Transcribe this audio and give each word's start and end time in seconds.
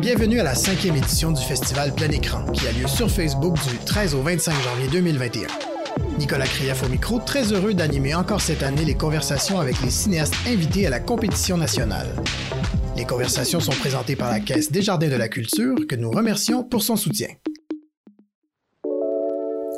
Bienvenue 0.00 0.40
à 0.40 0.44
la 0.44 0.54
cinquième 0.54 0.96
édition 0.96 1.30
du 1.30 1.40
festival 1.40 1.94
Plein 1.94 2.10
Écran, 2.10 2.44
qui 2.52 2.66
a 2.66 2.72
lieu 2.72 2.88
sur 2.88 3.10
Facebook 3.10 3.54
du 3.68 3.78
13 3.78 4.14
au 4.14 4.22
25 4.22 4.52
janvier 4.62 4.88
2021. 4.90 5.46
Nicolas 6.18 6.46
Krief 6.46 6.82
au 6.82 6.88
micro, 6.88 7.20
très 7.20 7.52
heureux 7.52 7.74
d'animer 7.74 8.14
encore 8.14 8.40
cette 8.40 8.62
année 8.62 8.84
les 8.84 8.96
conversations 8.96 9.60
avec 9.60 9.80
les 9.82 9.90
cinéastes 9.90 10.34
invités 10.46 10.86
à 10.86 10.90
la 10.90 11.00
compétition 11.00 11.56
nationale. 11.56 12.08
Les 12.96 13.04
conversations 13.04 13.60
sont 13.60 13.72
présentées 13.72 14.16
par 14.16 14.30
la 14.30 14.40
Caisse 14.40 14.72
des 14.72 14.82
Jardins 14.82 15.08
de 15.08 15.16
la 15.16 15.28
Culture, 15.28 15.76
que 15.88 15.96
nous 15.96 16.10
remercions 16.10 16.64
pour 16.64 16.82
son 16.82 16.96
soutien. 16.96 17.28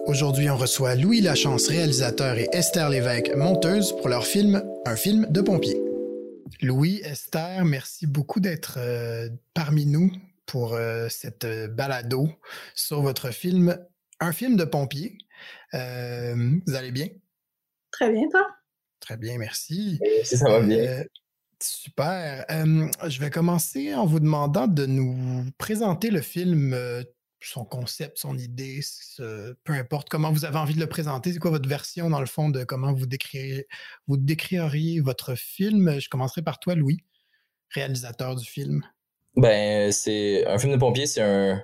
Aujourd'hui, 0.07 0.51
on 0.51 0.57
reçoit 0.57 0.97
Louis 0.97 1.21
Lachance, 1.21 1.69
réalisateur, 1.69 2.37
et 2.37 2.49
Esther 2.53 2.91
Lévesque, 2.91 3.35
monteuse, 3.37 3.93
pour 3.97 4.09
leur 4.09 4.27
film 4.27 4.61
Un 4.85 4.97
film 4.97 5.27
de 5.31 5.41
pompier. 5.41 5.81
Louis, 6.61 7.01
Esther, 7.05 7.65
merci 7.65 8.09
beaucoup 8.09 8.41
d'être 8.41 8.79
euh, 8.79 9.29
parmi 9.55 9.87
nous 9.87 10.11
pour 10.45 10.75
euh, 10.75 11.09
cette 11.09 11.45
euh, 11.45 11.69
balado 11.69 12.29
sur 12.75 13.01
votre 13.01 13.31
film 13.31 13.79
Un 14.19 14.33
film 14.33 14.57
de 14.57 14.65
pompier. 14.65 15.19
vous 15.73 16.75
allez 16.75 16.91
bien? 16.91 17.07
Très 17.93 18.11
bien, 18.11 18.29
toi? 18.29 18.45
Très 18.99 19.17
bien, 19.17 19.39
merci. 19.39 20.01
Si 20.25 20.37
ça 20.37 20.51
va 20.51 20.61
bien. 20.61 21.05
super. 21.61 22.45
je 22.49 23.21
vais 23.21 23.31
commencer 23.31 23.95
en 23.95 24.05
vous 24.05 24.19
demandant 24.19 24.67
de 24.67 24.85
nous 24.85 25.45
présenter 25.59 26.11
le 26.11 26.23
film 26.23 26.77
son 27.43 27.65
concept, 27.65 28.19
son 28.19 28.39
idée, 28.39 28.81
peu 29.19 29.73
importe 29.73 30.09
comment 30.09 30.31
vous 30.33 30.45
avez 30.45 30.59
envie 30.59 30.75
de 30.75 30.81
le 30.81 30.87
présenter, 30.87 31.33
c'est 31.33 31.39
quoi 31.39 31.51
votre 31.51 31.69
version 31.69 32.11
dans 32.11 32.21
le 32.21 32.27
fond 32.27 32.49
de 32.49 32.65
comment 32.65 32.93
vous 32.93 33.07
décririez, 33.07 35.01
votre 35.01 35.35
film? 35.35 35.99
Je 36.01 36.09
commencerai 36.09 36.43
par 36.43 36.59
toi, 36.59 36.75
Louis, 36.75 36.99
réalisateur 37.71 38.37
du 38.37 38.45
film. 38.45 38.83
Ben, 39.37 39.91
c'est 39.93 40.47
un 40.47 40.59
film 40.59 40.73
de 40.73 40.79
pompier, 40.79 41.07
c'est 41.07 41.23
un. 41.23 41.63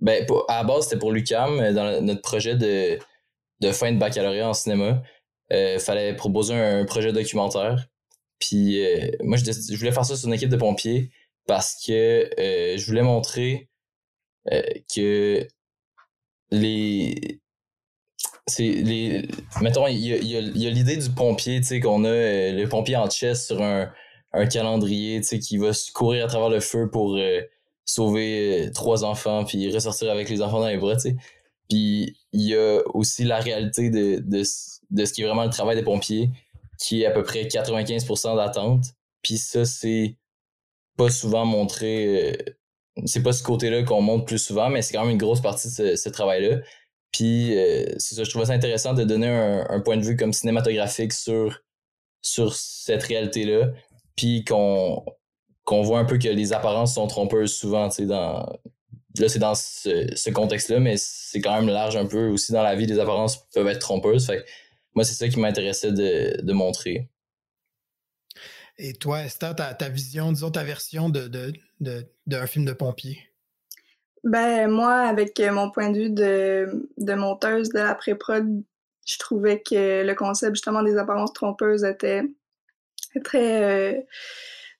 Ben, 0.00 0.24
à 0.48 0.58
la 0.58 0.64
base, 0.64 0.84
c'était 0.84 0.98
pour 0.98 1.12
Lucam, 1.12 1.72
dans 1.72 2.02
notre 2.02 2.22
projet 2.22 2.54
de, 2.54 2.98
fin 3.72 3.92
de 3.92 3.98
baccalauréat 3.98 4.48
en 4.48 4.54
cinéma. 4.54 5.02
Il 5.50 5.56
euh, 5.56 5.78
fallait 5.78 6.14
proposer 6.14 6.54
un, 6.54 6.84
projet 6.84 7.12
documentaire. 7.12 7.88
Puis 8.38 8.84
euh, 8.84 9.10
moi, 9.22 9.36
je, 9.38 9.76
voulais 9.76 9.92
faire 9.92 10.04
ça 10.04 10.14
sur 10.16 10.28
une 10.28 10.34
équipe 10.34 10.50
de 10.50 10.56
pompiers 10.56 11.10
parce 11.46 11.82
que 11.84 12.28
euh, 12.38 12.76
je 12.76 12.86
voulais 12.86 13.02
montrer 13.02 13.67
euh, 14.52 14.62
que 14.94 15.46
les 16.50 17.40
c'est 18.46 18.62
les 18.62 19.28
mettons 19.60 19.86
il 19.86 19.98
y 19.98 20.36
a, 20.36 20.38
a, 20.38 20.70
l'idée 20.70 20.96
du 20.96 21.10
pompier 21.10 21.60
tu 21.60 21.66
sais 21.66 21.80
qu'on 21.80 22.04
a 22.04 22.08
euh, 22.08 22.52
le 22.52 22.68
pompier 22.68 22.96
en 22.96 23.08
chest 23.10 23.46
sur 23.46 23.62
un, 23.62 23.92
un 24.32 24.46
calendrier 24.46 25.20
tu 25.20 25.26
sais 25.26 25.38
qui 25.38 25.58
va 25.58 25.70
courir 25.94 26.24
à 26.24 26.28
travers 26.28 26.48
le 26.48 26.60
feu 26.60 26.88
pour 26.90 27.16
euh, 27.16 27.40
sauver 27.84 28.70
trois 28.74 29.04
enfants 29.04 29.44
puis 29.44 29.72
ressortir 29.72 30.10
avec 30.10 30.28
les 30.30 30.42
enfants 30.42 30.60
dans 30.60 30.68
les 30.68 30.78
bras 30.78 30.96
tu 30.96 31.10
sais. 31.10 31.16
Puis 31.68 32.16
il 32.32 32.42
y 32.42 32.54
a 32.56 32.80
aussi 32.94 33.24
la 33.24 33.40
réalité 33.40 33.90
de, 33.90 34.20
de, 34.20 34.42
de 34.90 35.04
ce 35.04 35.12
qui 35.12 35.22
est 35.22 35.26
vraiment 35.26 35.44
le 35.44 35.50
travail 35.50 35.76
des 35.76 35.82
pompiers 35.82 36.30
qui 36.78 37.02
est 37.02 37.06
à 37.06 37.10
peu 37.10 37.22
près 37.22 37.44
95% 37.44 38.36
d'attente. 38.36 38.84
Puis 39.22 39.36
ça 39.36 39.64
c'est 39.66 40.16
pas 40.96 41.10
souvent 41.10 41.44
montré 41.44 42.56
c'est 43.06 43.22
pas 43.22 43.32
ce 43.32 43.42
côté-là 43.42 43.82
qu'on 43.82 44.00
montre 44.00 44.24
plus 44.24 44.38
souvent, 44.38 44.70
mais 44.70 44.82
c'est 44.82 44.92
quand 44.92 45.02
même 45.02 45.12
une 45.12 45.18
grosse 45.18 45.40
partie 45.40 45.68
de 45.68 45.96
ce, 45.96 46.08
travail-là. 46.08 46.58
Puis 47.12 47.56
euh, 47.56 47.86
c'est 47.98 48.14
ça, 48.14 48.24
je 48.24 48.30
trouvais 48.30 48.46
ça 48.46 48.52
intéressant 48.52 48.94
de 48.94 49.04
donner 49.04 49.28
un, 49.28 49.80
point 49.80 49.96
de 49.96 50.02
vue 50.02 50.16
comme 50.16 50.32
cinématographique 50.32 51.12
sur, 51.12 51.60
cette 52.22 53.02
réalité-là. 53.02 53.72
Puis 54.16 54.44
qu'on 54.44 55.04
voit 55.68 55.98
un 56.00 56.04
peu 56.04 56.18
que 56.18 56.28
les 56.28 56.52
apparences 56.52 56.94
sont 56.94 57.06
trompeuses 57.06 57.52
souvent, 57.52 57.88
tu. 57.88 58.06
Là, 58.06 59.28
c'est 59.28 59.38
dans 59.38 59.54
ce, 59.54 60.30
contexte-là, 60.30 60.80
mais 60.80 60.94
c'est 60.96 61.40
quand 61.40 61.54
même 61.54 61.68
large 61.68 61.96
un 61.96 62.06
peu 62.06 62.28
aussi 62.28 62.52
dans 62.52 62.62
la 62.62 62.76
vie, 62.76 62.86
les 62.86 63.00
apparences 63.00 63.48
peuvent 63.52 63.66
être 63.68 63.80
trompeuses. 63.80 64.26
Fait 64.26 64.44
moi, 64.94 65.04
c'est 65.04 65.14
ça 65.14 65.28
qui 65.28 65.40
m'intéressait 65.40 65.92
de 65.92 66.52
montrer. 66.52 67.08
Et 68.78 68.94
toi, 68.94 69.22
Esther, 69.22 69.56
ta, 69.56 69.88
vision, 69.88 70.30
disons 70.30 70.50
ta 70.50 70.62
version 70.62 71.08
de, 71.08 71.26
de, 71.26 72.04
d'un 72.26 72.46
film 72.46 72.64
de 72.64 72.72
pompier? 72.72 73.18
Ben, 74.24 74.68
moi, 74.68 74.94
avec 74.94 75.40
mon 75.40 75.70
point 75.70 75.90
de 75.90 75.98
vue 75.98 76.10
de, 76.10 76.88
de 76.96 77.14
monteuse 77.14 77.70
de 77.70 77.78
la 77.78 77.94
pré-prod, 77.94 78.62
je 79.04 79.18
trouvais 79.18 79.62
que 79.62 80.04
le 80.04 80.14
concept 80.14 80.54
justement 80.54 80.82
des 80.82 80.96
apparences 80.96 81.32
trompeuses 81.32 81.82
était 81.82 82.22
très, 83.24 83.96
euh, 83.96 84.00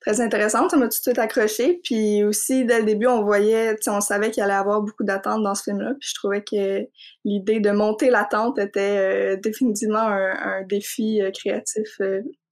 très 0.00 0.20
intéressant. 0.20 0.68
Ça 0.68 0.76
m'a 0.76 0.84
tout 0.86 0.98
de 0.98 1.02
suite 1.02 1.18
accroché. 1.18 1.80
Puis 1.82 2.22
aussi, 2.22 2.64
dès 2.64 2.80
le 2.80 2.84
début, 2.84 3.06
on 3.06 3.22
voyait, 3.22 3.76
on 3.88 4.00
savait 4.00 4.30
qu'il 4.30 4.42
allait 4.42 4.52
y 4.52 4.56
avoir 4.56 4.82
beaucoup 4.82 5.04
d'attentes 5.04 5.42
dans 5.42 5.54
ce 5.54 5.64
film-là. 5.64 5.94
Puis 5.98 6.10
je 6.10 6.14
trouvais 6.14 6.44
que 6.44 6.86
l'idée 7.24 7.60
de 7.60 7.70
monter 7.70 8.10
l'attente 8.10 8.58
était 8.58 9.34
euh, 9.34 9.36
définitivement 9.36 10.06
un, 10.06 10.62
défi 10.62 11.22
euh, 11.22 11.30
créatif 11.30 12.00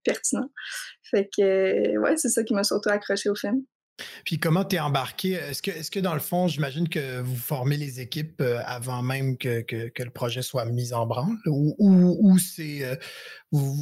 pertinent. 0.03 0.49
Fait 1.11 1.29
que, 1.37 1.99
ouais, 1.99 2.17
c'est 2.17 2.29
ça 2.29 2.43
qui 2.43 2.55
m'a 2.55 2.65
surtout 2.65 2.91
accroché 2.91 3.29
au 3.29 3.35
film. 3.35 3.63
Puis 4.25 4.39
comment 4.39 4.65
tu 4.65 4.77
es 4.77 4.81
embarqué? 4.81 5.33
Est-ce 5.33 5.63
que, 5.63 5.71
est 5.71 5.91
que 5.91 6.01
dans 6.01 6.13
le 6.13 6.21
fond, 6.21 6.49
j'imagine 6.49 6.89
que 6.89 7.21
vous 7.21 7.37
formez 7.37 7.77
les 7.77 8.01
équipes 8.01 8.41
euh, 8.41 8.61
avant 8.67 9.03
même 9.03 9.39
que, 9.39 9.63
que, 9.63 10.03
le 10.03 10.11
projet 10.11 10.43
soit 10.43 10.67
mis 10.67 10.93
en 10.93 11.07
branle? 11.07 11.37
Ou, 11.47 11.75
ou, 11.79 12.39
c'est, 12.39 12.85
euh, 12.85 12.97
vous, 13.53 13.73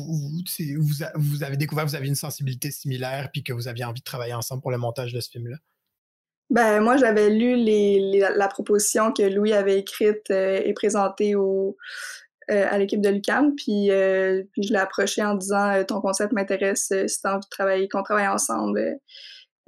vous, 1.16 1.42
avez 1.42 1.56
découvert 1.56 1.84
que 1.84 1.90
vous 1.90 1.96
aviez 1.96 2.08
une 2.08 2.14
sensibilité 2.14 2.70
similaire 2.70 3.30
puis 3.32 3.42
que 3.42 3.52
vous 3.52 3.66
aviez 3.66 3.84
envie 3.84 4.00
de 4.00 4.04
travailler 4.04 4.34
ensemble 4.34 4.62
pour 4.62 4.70
le 4.70 4.78
montage 4.78 5.12
de 5.12 5.20
ce 5.20 5.30
film-là? 5.30 5.56
Ben, 6.50 6.80
moi, 6.80 6.96
j'avais 6.96 7.30
lu 7.30 7.56
les, 7.56 8.20
la 8.20 8.48
proposition 8.48 9.12
que 9.12 9.22
Louis 9.22 9.54
avait 9.54 9.78
écrite 9.78 10.30
euh, 10.30 10.60
et 10.64 10.74
présentée 10.74 11.34
au, 11.34 11.76
à 12.48 12.78
l'équipe 12.78 13.00
de 13.00 13.08
l'UCAM, 13.08 13.54
puis, 13.54 13.88
puis 14.52 14.62
je 14.62 14.72
l'ai 14.72 14.78
approché 14.78 15.22
en 15.22 15.34
disant 15.34 15.82
Ton 15.84 16.00
concept 16.00 16.32
m'intéresse, 16.32 16.92
si 17.06 17.20
tu 17.20 17.26
as 17.26 17.34
envie 17.34 17.44
de 17.44 17.50
travailler, 17.50 17.88
qu'on 17.88 18.02
travaille 18.02 18.28
ensemble 18.28 18.98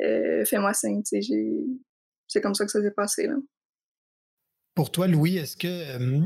euh, 0.03 0.45
fais-moi 0.45 0.75
signe. 0.75 1.03
C'est 2.27 2.41
comme 2.41 2.55
ça 2.55 2.65
que 2.65 2.71
ça 2.71 2.83
s'est 2.83 2.91
passé. 2.91 3.27
Là. 3.27 3.37
Pour 4.75 4.91
toi, 4.91 5.07
Louis, 5.07 5.39
est-ce 5.39 5.57
que, 5.57 5.67
euh, 5.69 6.23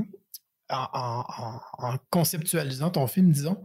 en, 0.70 1.96
conceptualisant 2.10 2.90
ton 2.90 3.06
film, 3.06 3.30
disons, 3.30 3.62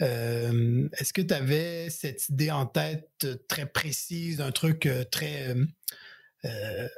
euh, 0.00 0.88
est-ce 0.98 1.12
que 1.12 1.22
tu 1.22 1.34
avais 1.34 1.90
cette 1.90 2.28
idée 2.28 2.50
en 2.50 2.66
tête 2.66 3.26
très 3.48 3.66
précise, 3.66 4.40
un 4.40 4.52
truc 4.52 4.88
très 5.10 5.54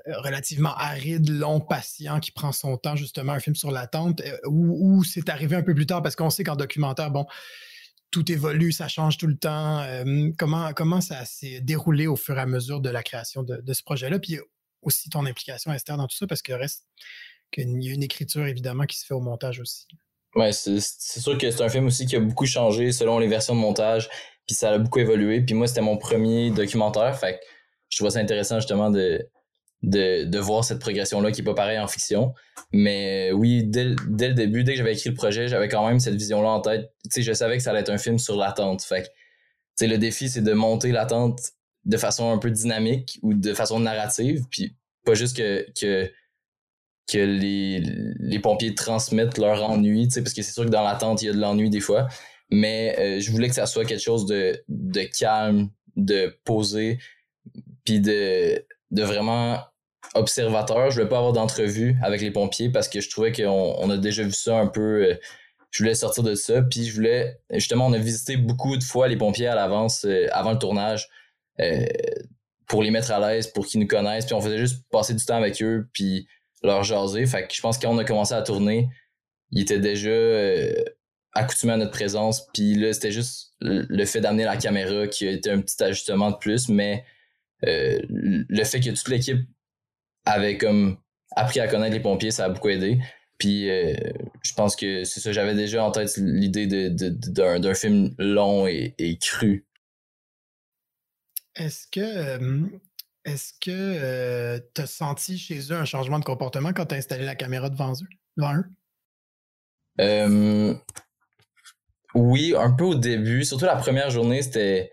relativement 0.06 0.74
aride, 0.76 1.28
long, 1.28 1.60
patient, 1.60 2.20
qui 2.20 2.32
prend 2.32 2.52
son 2.52 2.76
temps, 2.76 2.96
justement, 2.96 3.32
un 3.32 3.40
film 3.40 3.54
sur 3.56 3.70
l'attente, 3.70 4.22
ou, 4.46 4.96
ou 4.98 5.04
c'est 5.04 5.28
arrivé 5.28 5.56
un 5.56 5.62
peu 5.62 5.74
plus 5.74 5.86
tard, 5.86 6.02
parce 6.02 6.16
qu'on 6.16 6.30
sait 6.30 6.44
qu'en 6.44 6.56
documentaire, 6.56 7.10
bon, 7.10 7.26
tout 8.10 8.30
évolue, 8.30 8.72
ça 8.72 8.88
change 8.88 9.18
tout 9.18 9.26
le 9.26 9.36
temps. 9.36 9.80
Euh, 9.80 10.30
comment, 10.38 10.72
comment 10.72 11.00
ça 11.00 11.24
s'est 11.24 11.60
déroulé 11.60 12.06
au 12.06 12.16
fur 12.16 12.38
et 12.38 12.40
à 12.40 12.46
mesure 12.46 12.80
de 12.80 12.88
la 12.88 13.02
création 13.02 13.42
de, 13.42 13.72
ce 13.72 13.82
projet-là? 13.82 14.18
Puis 14.18 14.38
aussi 14.82 15.10
ton 15.10 15.26
implication, 15.26 15.72
Esther, 15.72 15.96
dans 15.96 16.06
tout 16.06 16.16
ça, 16.16 16.26
parce 16.26 16.42
qu'il 16.42 16.54
reste 16.54 16.86
qu'il 17.52 17.82
y 17.82 17.90
a 17.90 17.92
une 17.92 18.02
écriture, 18.02 18.46
évidemment, 18.46 18.84
qui 18.84 18.98
se 18.98 19.06
fait 19.06 19.14
au 19.14 19.20
montage 19.20 19.60
aussi. 19.60 19.86
Ouais, 20.34 20.52
c'est 20.52 20.80
sûr 20.80 21.38
que 21.38 21.50
c'est 21.50 21.62
un 21.62 21.68
film 21.68 21.86
aussi 21.86 22.06
qui 22.06 22.16
a 22.16 22.20
beaucoup 22.20 22.46
changé 22.46 22.92
selon 22.92 23.18
les 23.18 23.28
versions 23.28 23.54
de 23.54 23.60
montage, 23.60 24.08
puis 24.46 24.54
ça 24.54 24.72
a 24.72 24.78
beaucoup 24.78 24.98
évolué. 24.98 25.40
Puis 25.40 25.54
moi, 25.54 25.66
c'était 25.66 25.80
mon 25.80 25.96
premier 25.96 26.50
documentaire, 26.50 27.18
fait 27.18 27.34
que 27.34 27.44
je 27.88 27.96
trouvais 27.96 28.10
ça 28.10 28.18
intéressant 28.18 28.60
justement 28.60 28.90
de, 28.90 29.28
de, 29.82 30.24
de 30.24 30.38
voir 30.38 30.64
cette 30.64 30.78
progression-là 30.78 31.30
qui 31.30 31.42
est 31.42 31.44
pas 31.44 31.54
pareil 31.54 31.78
en 31.78 31.86
fiction. 31.86 32.32
Mais 32.72 33.30
euh, 33.30 33.34
oui, 33.34 33.64
dès, 33.64 33.94
dès 34.08 34.28
le 34.28 34.34
début, 34.34 34.64
dès 34.64 34.72
que 34.72 34.78
j'avais 34.78 34.94
écrit 34.94 35.10
le 35.10 35.14
projet, 35.14 35.48
j'avais 35.48 35.68
quand 35.68 35.86
même 35.86 36.00
cette 36.00 36.16
vision-là 36.16 36.48
en 36.48 36.60
tête. 36.60 36.92
Je 37.16 37.32
savais 37.32 37.56
que 37.56 37.62
ça 37.62 37.70
allait 37.70 37.80
être 37.80 37.90
un 37.90 37.98
film 37.98 38.18
sur 38.18 38.36
l'attente. 38.36 38.82
Fait 38.82 39.10
le 39.80 39.96
défi, 39.96 40.28
c'est 40.28 40.42
de 40.42 40.52
monter 40.52 40.90
l'attente 40.90 41.40
de 41.84 41.96
façon 41.96 42.32
un 42.32 42.38
peu 42.38 42.50
dynamique 42.50 43.18
ou 43.22 43.34
de 43.34 43.54
façon 43.54 43.78
narrative, 43.78 44.42
puis 44.50 44.76
pas 45.04 45.14
juste 45.14 45.36
que, 45.36 45.66
que, 45.78 46.10
que 47.10 47.18
les, 47.18 47.80
les 48.18 48.38
pompiers 48.40 48.74
transmettent 48.74 49.38
leur 49.38 49.62
ennui, 49.62 50.08
parce 50.08 50.32
que 50.32 50.42
c'est 50.42 50.52
sûr 50.52 50.64
que 50.64 50.70
dans 50.70 50.82
l'attente, 50.82 51.22
il 51.22 51.26
y 51.26 51.28
a 51.28 51.32
de 51.32 51.38
l'ennui 51.38 51.70
des 51.70 51.80
fois. 51.80 52.08
Mais 52.50 52.96
euh, 52.98 53.20
je 53.20 53.30
voulais 53.30 53.48
que 53.48 53.54
ça 53.54 53.66
soit 53.66 53.84
quelque 53.84 54.02
chose 54.02 54.26
de, 54.26 54.60
de 54.68 55.02
calme, 55.02 55.70
de 55.94 56.36
posé, 56.44 56.98
puis 57.84 58.00
de, 58.00 58.64
de 58.90 59.02
vraiment 59.02 59.60
observateur. 60.14 60.90
Je 60.90 60.96
voulais 60.96 61.08
pas 61.08 61.18
avoir 61.18 61.32
d'entrevue 61.32 61.96
avec 62.02 62.20
les 62.20 62.30
pompiers 62.30 62.70
parce 62.70 62.88
que 62.88 63.00
je 63.00 63.10
trouvais 63.10 63.32
qu'on 63.32 63.74
on 63.78 63.90
a 63.90 63.96
déjà 63.96 64.22
vu 64.22 64.32
ça 64.32 64.58
un 64.58 64.66
peu. 64.66 65.04
Euh, 65.04 65.14
je 65.70 65.82
voulais 65.82 65.94
sortir 65.94 66.22
de 66.22 66.34
ça. 66.34 66.62
Puis 66.62 66.84
je 66.86 66.94
voulais. 66.94 67.38
Justement, 67.52 67.86
on 67.86 67.92
a 67.92 67.98
visité 67.98 68.36
beaucoup 68.36 68.76
de 68.76 68.84
fois 68.84 69.08
les 69.08 69.16
pompiers 69.16 69.48
à 69.48 69.54
l'avance, 69.54 70.04
euh, 70.04 70.26
avant 70.32 70.52
le 70.52 70.58
tournage, 70.58 71.08
euh, 71.60 71.84
pour 72.66 72.82
les 72.82 72.90
mettre 72.90 73.10
à 73.12 73.20
l'aise, 73.20 73.48
pour 73.48 73.66
qu'ils 73.66 73.80
nous 73.80 73.86
connaissent. 73.86 74.26
Puis 74.26 74.34
on 74.34 74.40
faisait 74.40 74.58
juste 74.58 74.84
passer 74.90 75.14
du 75.14 75.24
temps 75.24 75.36
avec 75.36 75.62
eux, 75.62 75.88
puis 75.92 76.26
leur 76.62 76.82
jaser. 76.84 77.26
Fait 77.26 77.46
que 77.46 77.54
je 77.54 77.60
pense 77.60 77.78
que 77.78 77.86
quand 77.86 77.94
on 77.94 77.98
a 77.98 78.04
commencé 78.04 78.34
à 78.34 78.42
tourner, 78.42 78.88
ils 79.52 79.62
étaient 79.62 79.78
déjà 79.78 80.10
accoutumés 81.32 81.74
à 81.74 81.76
notre 81.76 81.92
présence. 81.92 82.46
Puis 82.52 82.74
là, 82.74 82.92
c'était 82.92 83.12
juste 83.12 83.52
le 83.60 84.04
fait 84.04 84.20
d'amener 84.20 84.44
la 84.44 84.56
caméra 84.56 85.06
qui 85.06 85.28
a 85.28 85.30
été 85.30 85.50
un 85.50 85.60
petit 85.60 85.80
ajustement 85.82 86.30
de 86.30 86.36
plus, 86.36 86.68
mais 86.68 87.04
le 87.62 88.64
fait 88.64 88.80
que 88.80 88.90
toute 88.90 89.08
l'équipe 89.08 89.46
avait 90.26 90.58
comme 90.58 90.98
appris 91.34 91.60
à 91.60 91.68
connaître 91.68 91.94
les 91.94 92.00
pompiers, 92.00 92.30
ça 92.30 92.44
a 92.44 92.48
beaucoup 92.48 92.68
aidé. 92.68 92.98
Puis 93.38 93.70
euh, 93.70 93.94
je 94.42 94.54
pense 94.54 94.76
que 94.76 95.04
c'est 95.04 95.20
ça, 95.20 95.32
j'avais 95.32 95.54
déjà 95.54 95.84
en 95.84 95.90
tête 95.90 96.16
l'idée 96.16 96.66
d'un 96.66 97.60
de, 97.60 97.74
film 97.74 98.14
long 98.18 98.66
et, 98.66 99.18
cru. 99.20 99.66
Est-ce 101.54 101.86
que 101.90 102.00
euh, 102.00 102.66
est-ce 103.24 103.52
que 103.60 104.58
tu 104.74 104.80
as 104.80 104.86
senti 104.86 105.38
chez 105.38 105.60
eux 105.70 105.76
un 105.76 105.84
changement 105.84 106.18
de 106.18 106.24
comportement 106.24 106.72
quand 106.72 106.86
tu 106.86 106.94
as 106.94 106.98
installé 106.98 107.24
la 107.24 107.34
caméra 107.34 107.68
devant 107.68 107.92
eux? 107.92 108.06
Devant 108.36 108.54
eux? 108.56 108.64
oui, 112.14 112.54
un 112.56 112.70
peu 112.72 112.84
au 112.84 112.94
début. 112.94 113.44
Surtout 113.44 113.66
la 113.66 113.76
première 113.76 114.10
journée, 114.10 114.42
c'était. 114.42 114.90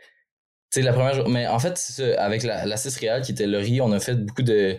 Tu 0.72 0.80
sais, 0.80 0.82
la 0.82 0.94
première 0.94 1.14
journée. 1.14 1.32
Mais 1.32 1.48
en 1.48 1.60
fait, 1.60 1.80
avec 2.18 2.44
la, 2.44 2.66
la 2.66 2.78
6 2.78 2.98
Real 2.98 3.22
qui 3.22 3.32
était 3.32 3.48
le 3.48 3.60
riz, 3.60 3.80
on 3.80 3.92
a 3.92 4.00
fait 4.00 4.16
beaucoup 4.16 4.42
de. 4.42 4.78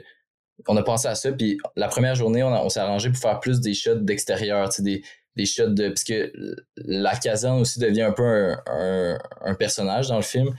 On 0.69 0.77
a 0.77 0.83
pensé 0.83 1.09
à 1.09 1.15
ça. 1.15 1.33
Puis 1.33 1.59
la 1.77 1.89
première 1.89 2.15
journée, 2.15 2.43
on, 2.43 2.69
s'est 2.69 2.81
arrangé 2.81 3.11
pour 3.11 3.19
faire 3.19 3.41
plus 3.41 3.61
des 3.61 3.75
shots 3.75 3.97
d'extérieur, 3.97 4.69
des, 4.79 5.03
shots 5.47 5.69
de. 5.69 5.89
Parce 5.89 6.05
que 6.05 6.33
la 6.77 7.17
caserne 7.17 7.61
aussi 7.61 7.79
devient 7.79 8.03
un 8.03 8.13
peu 8.13 8.55
un, 8.67 9.55
personnage 9.59 10.09
dans 10.09 10.17
le 10.17 10.23
film. 10.23 10.55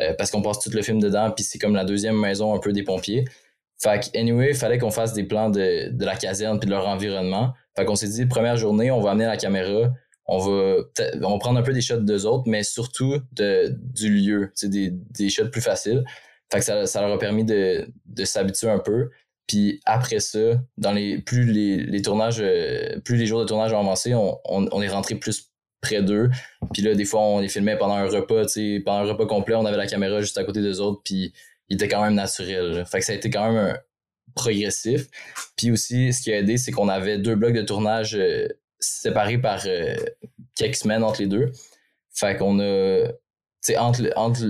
Euh, 0.00 0.14
parce 0.16 0.30
qu'on 0.30 0.40
passe 0.40 0.58
tout 0.58 0.70
le 0.70 0.80
film 0.80 1.00
dedans, 1.00 1.30
puis 1.30 1.44
c'est 1.44 1.58
comme 1.58 1.74
la 1.74 1.84
deuxième 1.84 2.18
maison 2.18 2.54
un 2.54 2.58
peu 2.58 2.72
des 2.72 2.82
pompiers. 2.82 3.26
Fait 3.78 4.00
que, 4.00 4.18
anyway, 4.18 4.50
il 4.50 4.56
fallait 4.56 4.78
qu'on 4.78 4.90
fasse 4.90 5.12
des 5.12 5.24
plans 5.24 5.50
de, 5.50 5.90
de 5.90 6.04
la 6.04 6.16
caserne 6.16 6.58
puis 6.58 6.66
de 6.66 6.72
leur 6.72 6.88
environnement. 6.88 7.52
Fait 7.76 7.84
qu'on 7.84 7.96
s'est 7.96 8.08
dit, 8.08 8.24
première 8.26 8.56
journée, 8.56 8.90
on 8.90 9.00
va 9.00 9.10
amener 9.10 9.26
la 9.26 9.36
caméra, 9.36 9.92
on 10.26 10.38
va, 10.38 10.76
on 11.22 11.32
va 11.32 11.38
prendre 11.38 11.58
un 11.58 11.62
peu 11.62 11.72
des 11.72 11.80
shots 11.80 12.00
d'eux 12.00 12.26
autres, 12.26 12.44
mais 12.46 12.62
surtout 12.62 13.18
de, 13.32 13.76
du 13.78 14.14
lieu, 14.14 14.52
des, 14.62 14.90
des 14.90 15.28
shots 15.28 15.50
plus 15.50 15.60
faciles. 15.60 16.04
Fait 16.50 16.60
que 16.60 16.64
ça, 16.64 16.86
ça 16.86 17.00
leur 17.00 17.12
a 17.12 17.18
permis 17.18 17.44
de 17.44 18.24
s'habituer 18.24 18.70
un 18.70 18.78
peu. 18.78 19.10
Puis 19.46 19.80
après 19.84 20.20
ça, 20.20 20.60
dans 20.78 20.92
les 20.92 21.18
plus 21.18 21.44
les, 21.44 21.78
les 21.78 22.02
tournages, 22.02 22.40
euh, 22.40 22.98
plus 23.00 23.16
les 23.16 23.26
jours 23.26 23.40
de 23.40 23.44
tournage 23.44 23.72
ont 23.72 23.80
avancé, 23.80 24.14
on, 24.14 24.38
on, 24.44 24.68
on 24.70 24.82
est 24.82 24.88
rentré 24.88 25.16
plus 25.16 25.50
près 25.80 26.02
d'eux. 26.02 26.30
Puis 26.72 26.82
là, 26.82 26.94
des 26.94 27.04
fois, 27.04 27.20
on 27.20 27.40
les 27.40 27.48
filmait 27.48 27.76
pendant 27.76 27.94
un 27.94 28.06
repas, 28.06 28.46
tu 28.46 28.52
sais, 28.52 28.82
pendant 28.84 29.00
un 29.04 29.10
repas 29.10 29.26
complet, 29.26 29.56
on 29.56 29.66
avait 29.66 29.76
la 29.76 29.86
caméra 29.86 30.20
juste 30.20 30.38
à 30.38 30.44
côté 30.44 30.62
d'eux 30.62 30.80
autres, 30.80 31.02
puis 31.04 31.32
il 31.68 31.74
était 31.74 31.88
quand 31.88 32.02
même 32.02 32.14
naturel. 32.14 32.84
Fait 32.86 33.00
que 33.00 33.04
ça 33.04 33.12
a 33.12 33.16
été 33.16 33.30
quand 33.30 33.52
même 33.52 33.76
progressif. 34.34 35.08
Puis 35.56 35.70
aussi, 35.70 36.12
ce 36.12 36.22
qui 36.22 36.32
a 36.32 36.38
aidé, 36.38 36.56
c'est 36.56 36.72
qu'on 36.72 36.88
avait 36.88 37.18
deux 37.18 37.34
blocs 37.34 37.54
de 37.54 37.62
tournage 37.62 38.14
euh, 38.14 38.46
séparés 38.78 39.38
par 39.38 39.62
euh, 39.66 39.96
quelques 40.54 40.76
semaines 40.76 41.02
entre 41.02 41.20
les 41.20 41.26
deux. 41.26 41.52
Fait 42.14 42.36
qu'on 42.36 42.58
a. 42.60 43.08
Tu 43.64 43.72
sais, 43.72 43.76
entre, 43.76 44.02
entre 44.16 44.42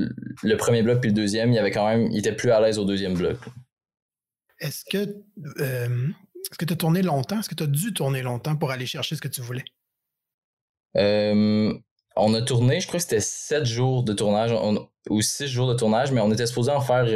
le 0.42 0.56
premier 0.56 0.82
bloc 0.82 1.04
et 1.04 1.08
le 1.08 1.12
deuxième, 1.12 1.50
il 1.52 1.56
y 1.56 1.58
avait 1.58 1.70
quand 1.70 1.86
même. 1.86 2.08
Il 2.10 2.18
était 2.18 2.34
plus 2.34 2.50
à 2.50 2.60
l'aise 2.60 2.78
au 2.78 2.84
deuxième 2.84 3.14
bloc. 3.14 3.36
Est-ce 4.62 4.84
que. 4.84 5.16
Que 6.58 6.64
tu 6.64 6.72
as 6.72 6.76
tourné 6.76 7.02
longtemps? 7.02 7.38
Est-ce 7.38 7.48
que 7.48 7.54
tu 7.54 7.62
as 7.62 7.68
dû 7.68 7.92
tourner 7.94 8.22
longtemps 8.22 8.56
pour 8.56 8.70
aller 8.70 8.86
chercher 8.86 9.16
ce 9.16 9.20
que 9.20 9.28
tu 9.28 9.42
voulais? 9.42 9.64
on 12.14 12.34
a 12.34 12.42
tourné, 12.42 12.80
je 12.80 12.86
crois 12.86 12.98
que 12.98 13.04
c'était 13.04 13.20
sept 13.20 13.64
jours 13.64 14.02
de 14.02 14.12
tournage 14.12 14.52
ou 15.08 15.22
six 15.22 15.48
jours 15.48 15.66
de 15.66 15.74
tournage, 15.74 16.12
mais 16.12 16.20
on 16.20 16.30
était 16.30 16.46
supposé 16.46 16.70
en 16.70 16.80
faire 16.82 17.06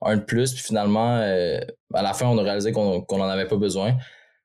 un 0.00 0.16
de 0.16 0.22
plus, 0.22 0.54
puis 0.54 0.62
finalement, 0.62 1.16
à 1.16 2.02
la 2.02 2.14
fin, 2.14 2.26
on 2.26 2.38
a 2.38 2.42
réalisé 2.42 2.72
qu'on 2.72 3.04
n'en 3.10 3.28
avait 3.28 3.48
pas 3.48 3.56
besoin. 3.56 3.98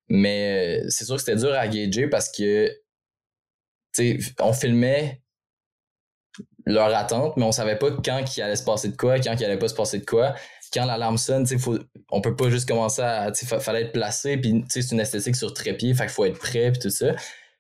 Mais 0.10 0.82
c'est 0.90 1.06
sûr 1.06 1.16
que 1.16 1.22
c'était 1.22 1.38
dur 1.38 1.54
à 1.54 1.68
gager 1.68 2.08
parce 2.08 2.30
que, 2.30 2.70
on 4.42 4.52
filmait 4.54 5.22
leur 6.66 6.94
attente, 6.96 7.38
mais 7.38 7.44
on 7.44 7.52
savait 7.52 7.78
pas 7.78 7.92
quand 7.92 8.38
il 8.38 8.42
allait 8.42 8.56
se 8.56 8.64
passer 8.64 8.90
de 8.90 8.98
quoi, 8.98 9.20
quand 9.20 9.36
il 9.40 9.46
allait 9.46 9.58
pas 9.58 9.68
se 9.68 9.76
passer 9.76 10.00
de 10.00 10.06
quoi. 10.06 10.36
Quand 10.74 10.86
l'alarme 10.86 11.18
sonne, 11.18 11.46
sais, 11.46 11.58
on 12.12 12.22
peut 12.22 12.36
pas 12.36 12.50
juste 12.50 12.68
commencer 12.68 13.02
à, 13.02 13.34
sais, 13.34 13.46
fallait 13.46 13.84
être 13.84 13.92
placé, 13.92 14.38
puis 14.38 14.66
c'est 14.70 14.92
une 14.92 15.00
esthétique 15.00 15.36
sur 15.36 15.54
trépied, 15.54 15.94
fait 15.94 16.08
faut 16.10 16.26
être 16.26 16.40
prêt, 16.40 16.72
puis 16.72 16.80
tout 16.82 16.90
ça. 16.90 17.14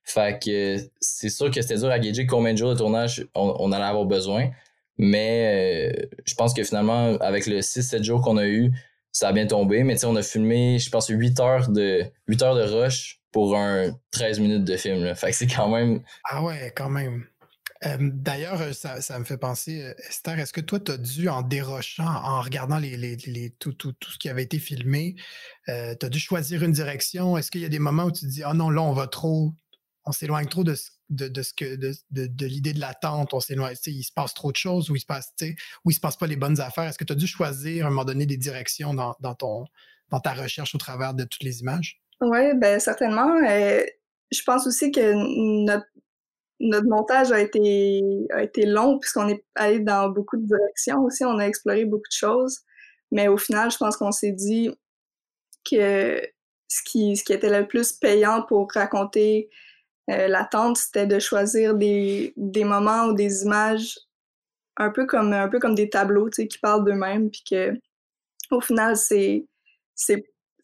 Fait 0.03 0.41
que 0.43 0.77
c'est 0.99 1.29
sûr 1.29 1.49
que 1.49 1.61
c'était 1.61 1.77
dur 1.77 1.89
à 1.89 1.99
gager 1.99 2.25
combien 2.25 2.53
de 2.53 2.57
jours 2.57 2.71
de 2.71 2.77
tournage 2.77 3.25
on, 3.35 3.71
allait 3.71 3.85
avoir 3.85 4.05
besoin. 4.05 4.49
Mais 4.97 5.93
euh, 5.95 6.07
je 6.25 6.35
pense 6.35 6.53
que 6.53 6.63
finalement, 6.63 7.15
avec 7.19 7.47
le 7.47 7.59
6-7 7.59 8.03
jours 8.03 8.21
qu'on 8.21 8.37
a 8.37 8.45
eu, 8.45 8.71
ça 9.11 9.29
a 9.29 9.31
bien 9.31 9.47
tombé. 9.47 9.83
Mais 9.83 10.03
on 10.05 10.15
a 10.15 10.21
filmé, 10.21 10.77
je 10.77 10.89
pense, 10.89 11.07
8 11.07 11.39
heures 11.39 11.69
de 11.69 12.03
8 12.27 12.41
heures 12.41 12.55
de 12.55 12.63
rush 12.63 13.21
pour 13.31 13.57
un 13.57 13.97
13 14.11 14.39
minutes 14.39 14.65
de 14.65 14.75
film. 14.75 15.15
Fait 15.15 15.31
que 15.31 15.37
c'est 15.37 15.47
quand 15.47 15.69
même. 15.69 16.01
Ah 16.29 16.43
ouais, 16.43 16.71
quand 16.75 16.89
même. 16.89 17.25
Euh, 17.85 17.97
d'ailleurs, 17.99 18.73
ça, 18.73 19.01
ça, 19.01 19.19
me 19.19 19.25
fait 19.25 19.37
penser, 19.37 19.83
euh, 19.83 19.93
Esther, 20.07 20.39
est-ce 20.39 20.53
que 20.53 20.61
toi, 20.61 20.79
tu 20.79 20.91
as 20.91 20.97
dû, 20.97 21.27
en 21.27 21.41
dérochant, 21.41 22.05
en 22.05 22.41
regardant 22.41 22.79
tout, 23.59 23.75
ce 23.79 24.17
qui 24.17 24.29
avait 24.29 24.43
été 24.43 24.59
filmé, 24.59 25.15
tu 25.67 25.71
as 25.73 26.09
dû 26.09 26.19
choisir 26.19 26.63
une 26.63 26.71
direction? 26.71 27.37
Est-ce 27.37 27.51
qu'il 27.51 27.61
y 27.61 27.65
a 27.65 27.69
des 27.69 27.79
moments 27.79 28.05
où 28.05 28.11
tu 28.11 28.21
te 28.21 28.31
dis, 28.31 28.43
oh 28.49 28.53
non, 28.53 28.69
là, 28.69 28.81
on 28.81 28.93
va 28.93 29.07
trop 29.07 29.53
on 30.05 30.11
s'éloigne 30.11 30.47
trop 30.47 30.63
de, 30.63 30.75
de, 31.09 31.41
que 31.55 31.75
de, 31.75 31.93
de, 32.11 32.45
l'idée 32.45 32.73
de 32.73 32.79
l'attente, 32.79 33.33
on 33.33 33.39
s'éloigne, 33.39 33.75
il 33.85 34.03
se 34.03 34.11
passe 34.11 34.33
trop 34.33 34.51
de 34.51 34.57
choses 34.57 34.89
ou 34.89 34.95
il 34.95 34.99
se 34.99 35.05
passe, 35.05 35.33
ou 35.85 35.91
il 35.91 35.93
se 35.93 35.99
passe 35.99 36.17
pas 36.17 36.27
les 36.27 36.35
bonnes 36.35 36.59
affaires. 36.59 36.85
Est-ce 36.85 36.97
que 36.97 37.03
tu 37.03 37.13
as 37.13 37.17
dû 37.17 37.27
choisir 37.27 37.85
à 37.85 37.87
un 37.87 37.91
moment 37.91 38.05
donné 38.05 38.25
des 38.25 38.37
directions 38.37 38.93
dans, 38.93 39.15
dans, 39.19 39.35
ton, 39.35 39.65
dans 40.09 40.19
ta 40.19 40.33
recherche 40.33 40.75
au 40.75 40.77
travers 40.77 41.13
de 41.13 41.23
toutes 41.23 41.43
les 41.43 41.61
images? 41.61 42.01
Oui, 42.21 42.53
ben 42.55 42.79
certainement. 42.79 43.29
Euh, 43.47 43.83
je 44.31 44.41
pense 44.43 44.67
aussi 44.67 44.91
que 44.91 45.13
notre, 45.65 45.85
notre 46.63 46.87
montage 46.87 47.31
a 47.31 47.39
été, 47.39 48.01
a 48.31 48.43
été 48.43 48.65
long 48.65 48.99
puisqu'on 48.99 49.27
est 49.27 49.43
allé 49.55 49.79
dans 49.79 50.09
beaucoup 50.09 50.37
de 50.37 50.45
directions 50.45 51.03
aussi. 51.03 51.23
On 51.25 51.37
a 51.37 51.45
exploré 51.45 51.85
beaucoup 51.85 52.09
de 52.09 52.15
choses. 52.15 52.59
Mais 53.11 53.27
au 53.27 53.37
final, 53.37 53.69
je 53.69 53.77
pense 53.77 53.97
qu'on 53.97 54.11
s'est 54.11 54.31
dit 54.31 54.71
que 55.69 56.21
ce 56.67 56.81
qui, 56.85 57.15
ce 57.15 57.23
qui 57.23 57.33
était 57.33 57.49
le 57.49 57.67
plus 57.67 57.93
payant 57.93 58.43
pour 58.43 58.71
raconter 58.73 59.49
euh, 60.09 60.27
l'attente, 60.27 60.77
c'était 60.77 61.05
de 61.05 61.19
choisir 61.19 61.75
des, 61.75 62.33
des 62.37 62.63
moments 62.63 63.05
ou 63.05 63.13
des 63.13 63.43
images 63.43 63.97
un 64.77 64.89
peu 64.89 65.05
comme 65.05 65.33
un 65.33 65.47
peu 65.49 65.59
comme 65.59 65.75
des 65.75 65.89
tableaux, 65.89 66.29
qui 66.29 66.57
parlent 66.59 66.83
d'eux-mêmes, 66.83 67.29
puis 67.29 67.43
que 67.49 67.73
au 68.51 68.61
final, 68.61 68.97
c'est 68.97 69.45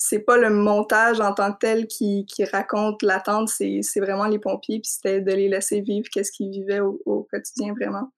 c'est 0.02 0.20
pas 0.20 0.38
le 0.38 0.50
montage 0.50 1.20
en 1.20 1.34
tant 1.34 1.52
que 1.52 1.60
tel 1.60 1.86
qui, 1.86 2.26
qui 2.26 2.46
raconte 2.46 3.04
l'attente, 3.04 3.50
c'est, 3.50 3.82
vraiment 3.98 4.28
les 4.28 4.40
pompiers, 4.40 4.80
puis 4.80 4.90
c'était 4.90 5.20
de 5.20 5.32
les 5.34 5.50
laisser 5.50 5.82
vivre 5.82 6.08
qu'est-ce 6.10 6.32
qu'ils 6.32 6.50
vivaient 6.50 6.80
au, 6.80 7.28
quotidien 7.30 7.74
vraiment. 7.74 8.12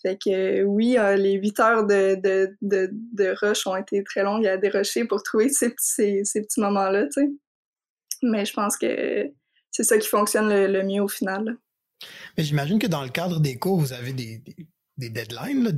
Fait 0.00 0.16
que 0.16 0.62
oui, 0.62 0.96
euh, 0.96 1.16
les 1.16 1.32
huit 1.32 1.58
heures 1.58 1.86
de, 1.86 2.14
de, 2.14 2.56
de, 2.62 2.88
de, 2.92 3.34
rush 3.40 3.66
ont 3.66 3.74
été 3.74 4.04
très 4.04 4.22
longues 4.22 4.46
à 4.46 4.56
dérocher 4.56 5.06
pour 5.06 5.22
trouver 5.24 5.48
ces, 5.48 5.74
ces, 5.76 6.22
petits 6.22 6.60
moments-là, 6.60 7.06
tu 7.06 7.22
sais. 7.22 7.30
Mais 8.22 8.44
je 8.44 8.52
pense 8.52 8.76
que 8.76 9.32
c'est 9.72 9.82
ça 9.82 9.98
qui 9.98 10.08
fonctionne 10.08 10.48
le, 10.48 10.82
mieux 10.84 11.02
au 11.02 11.08
final. 11.08 11.56
Mais 12.38 12.44
j'imagine 12.44 12.78
que 12.78 12.86
dans 12.86 13.02
le 13.02 13.08
cadre 13.08 13.40
des 13.40 13.58
cours, 13.58 13.80
vous 13.80 13.92
avez 13.92 14.12
des, 14.12 14.40
deadlines, 14.98 15.76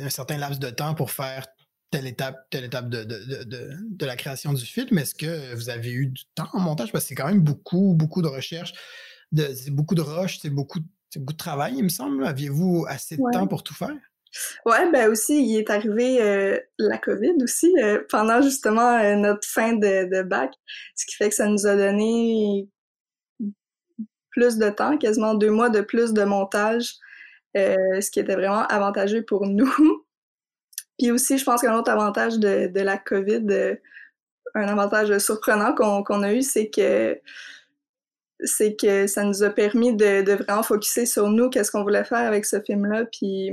un 0.00 0.10
certain 0.10 0.38
laps 0.38 0.58
de 0.58 0.70
temps 0.70 0.94
pour 0.94 1.12
faire 1.12 1.46
telle 1.92 2.06
étape, 2.06 2.46
telle 2.50 2.64
étape 2.64 2.88
de, 2.88 3.04
de, 3.04 4.06
la 4.06 4.16
création 4.16 4.52
du 4.52 4.64
film. 4.64 4.98
Est-ce 4.98 5.14
que 5.14 5.54
vous 5.54 5.68
avez 5.68 5.92
eu 5.92 6.06
du 6.06 6.22
temps 6.34 6.48
en 6.54 6.58
montage? 6.58 6.90
Parce 6.90 7.04
que 7.04 7.08
c'est 7.08 7.14
quand 7.14 7.28
même 7.28 7.42
beaucoup, 7.42 7.94
beaucoup 7.94 8.22
de 8.22 8.28
recherche, 8.28 8.72
c'est 9.36 9.70
beaucoup 9.70 9.94
de 9.94 10.00
rush, 10.00 10.40
c'est 10.40 10.50
beaucoup, 10.50 10.80
beaucoup 11.14 11.32
de 11.34 11.38
travail, 11.38 11.74
il 11.76 11.84
me 11.84 11.90
semble. 11.90 12.26
Aviez-vous 12.26 12.86
assez 12.88 13.16
de 13.16 13.22
temps 13.32 13.46
pour 13.46 13.62
tout 13.62 13.74
faire? 13.74 13.94
Ouais, 14.64 14.90
ben 14.90 15.10
aussi, 15.10 15.44
il 15.46 15.58
est 15.58 15.68
arrivé 15.68 16.22
euh, 16.22 16.58
la 16.78 16.96
COVID 16.96 17.34
aussi 17.42 17.70
euh, 17.78 18.02
pendant 18.08 18.40
justement 18.40 18.98
euh, 18.98 19.14
notre 19.14 19.46
fin 19.46 19.74
de, 19.74 20.08
de 20.08 20.22
bac, 20.22 20.54
ce 20.96 21.04
qui 21.04 21.16
fait 21.16 21.28
que 21.28 21.34
ça 21.34 21.46
nous 21.46 21.66
a 21.66 21.76
donné 21.76 22.66
plus 24.30 24.56
de 24.56 24.70
temps, 24.70 24.96
quasiment 24.96 25.34
deux 25.34 25.50
mois 25.50 25.68
de 25.68 25.82
plus 25.82 26.14
de 26.14 26.24
montage, 26.24 26.94
ce 27.54 28.10
qui 28.10 28.18
était 28.18 28.34
vraiment 28.34 28.66
avantageux 28.68 29.22
pour 29.22 29.46
nous. 29.46 30.01
Puis 31.02 31.10
aussi, 31.10 31.36
je 31.36 31.44
pense 31.44 31.62
qu'un 31.62 31.76
autre 31.76 31.90
avantage 31.90 32.38
de, 32.38 32.80
la 32.80 32.96
COVID, 32.96 33.44
euh, 33.50 33.74
un 34.54 34.68
avantage 34.68 35.18
surprenant 35.18 35.74
qu'on 35.74 36.22
a 36.22 36.32
eu, 36.32 36.42
c'est 36.42 36.70
que 36.70 37.20
c'est 38.44 38.76
que 38.76 39.08
ça 39.08 39.24
nous 39.24 39.42
a 39.42 39.50
permis 39.50 39.96
de, 39.96 40.22
de 40.22 40.32
vraiment 40.34 40.62
focuser 40.62 41.04
sur 41.04 41.28
nous, 41.28 41.50
qu'est-ce 41.50 41.72
qu'on 41.72 41.82
voulait 41.82 42.04
faire 42.04 42.24
avec 42.24 42.46
ce 42.46 42.60
film-là, 42.60 43.06
puis, 43.06 43.50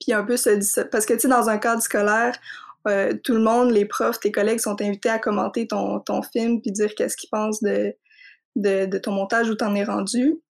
puis 0.00 0.14
un 0.14 0.24
peu 0.24 0.38
se... 0.38 0.80
Parce 0.84 1.04
que, 1.04 1.12
tu 1.12 1.20
sais, 1.20 1.28
dans 1.28 1.50
un 1.50 1.58
cadre 1.58 1.82
scolaire, 1.82 2.34
euh, 2.88 3.12
tout 3.22 3.34
le 3.34 3.40
monde, 3.40 3.70
les 3.70 3.84
profs, 3.84 4.18
tes 4.18 4.32
collègues 4.32 4.60
sont 4.60 4.80
invités 4.80 5.10
à 5.10 5.18
commenter 5.18 5.66
ton, 5.66 6.00
ton 6.00 6.22
film, 6.22 6.62
puis 6.62 6.72
dire 6.72 6.94
qu'est-ce 6.94 7.18
qu'ils 7.18 7.28
pensent 7.28 7.62
de, 7.62 7.94
de, 8.56 8.96
ton 8.96 9.12
montage 9.12 9.50
où 9.50 9.56
t'en 9.56 9.74
es 9.74 9.84
rendu. 9.84 10.40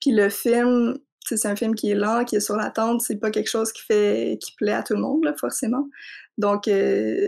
Puis 0.00 0.10
le 0.10 0.30
film, 0.30 0.98
c'est 1.28 1.48
un 1.48 1.56
film 1.56 1.74
qui 1.74 1.90
est 1.90 1.94
lent, 1.94 2.24
qui 2.24 2.36
est 2.36 2.40
sur 2.40 2.56
l'attente, 2.56 3.00
c'est 3.02 3.16
pas 3.16 3.30
quelque 3.30 3.50
chose 3.50 3.72
qui 3.72 3.82
fait 3.82 4.38
qui 4.40 4.52
plaît 4.54 4.72
à 4.72 4.82
tout 4.82 4.94
le 4.94 5.00
monde, 5.00 5.34
forcément. 5.38 5.88
Donc, 6.38 6.68
euh, 6.68 7.26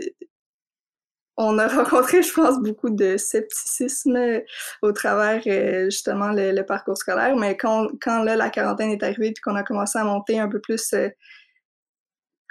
on 1.37 1.57
a 1.57 1.67
rencontré, 1.83 2.21
je 2.21 2.33
pense, 2.33 2.59
beaucoup 2.61 2.89
de 2.89 3.17
scepticisme 3.17 4.41
au 4.81 4.91
travers 4.91 5.41
justement 5.85 6.31
le, 6.31 6.61
parcours 6.61 6.97
scolaire. 6.97 7.35
Mais 7.35 7.57
quand, 7.57 7.87
quand 8.01 8.23
là, 8.23 8.35
la 8.35 8.49
quarantaine 8.49 8.91
est 8.91 9.03
arrivée 9.03 9.31
puis 9.31 9.41
qu'on 9.41 9.55
a 9.55 9.63
commencé 9.63 9.97
à 9.97 10.03
monter 10.03 10.39
un 10.39 10.49
peu 10.49 10.59
plus 10.59 10.93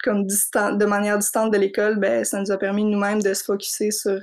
comme 0.03 0.27
distant, 0.27 0.73
de 0.73 0.85
manière 0.85 1.19
distante 1.19 1.53
de 1.53 1.59
l'école, 1.59 1.99
ben, 1.99 2.25
ça 2.25 2.41
nous 2.41 2.51
a 2.53 2.57
permis 2.57 2.85
nous-mêmes 2.85 3.21
de 3.21 3.35
se 3.35 3.43
focuser 3.43 3.91
sur, 3.91 4.21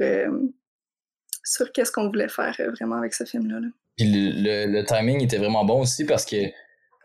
sur 1.44 1.72
qu'est-ce 1.72 1.91
qu'on 1.91 2.08
voulait 2.08 2.29
faire 2.29 2.55
vraiment 2.75 2.96
avec 2.96 3.13
ce 3.13 3.25
film-là. 3.25 3.60
Puis 3.98 4.08
le, 4.10 4.84
timing 4.84 5.24
était 5.24 5.38
vraiment 5.38 5.63
bon 5.63 5.82
aussi 5.82 6.05
parce 6.05 6.25
que 6.25 6.36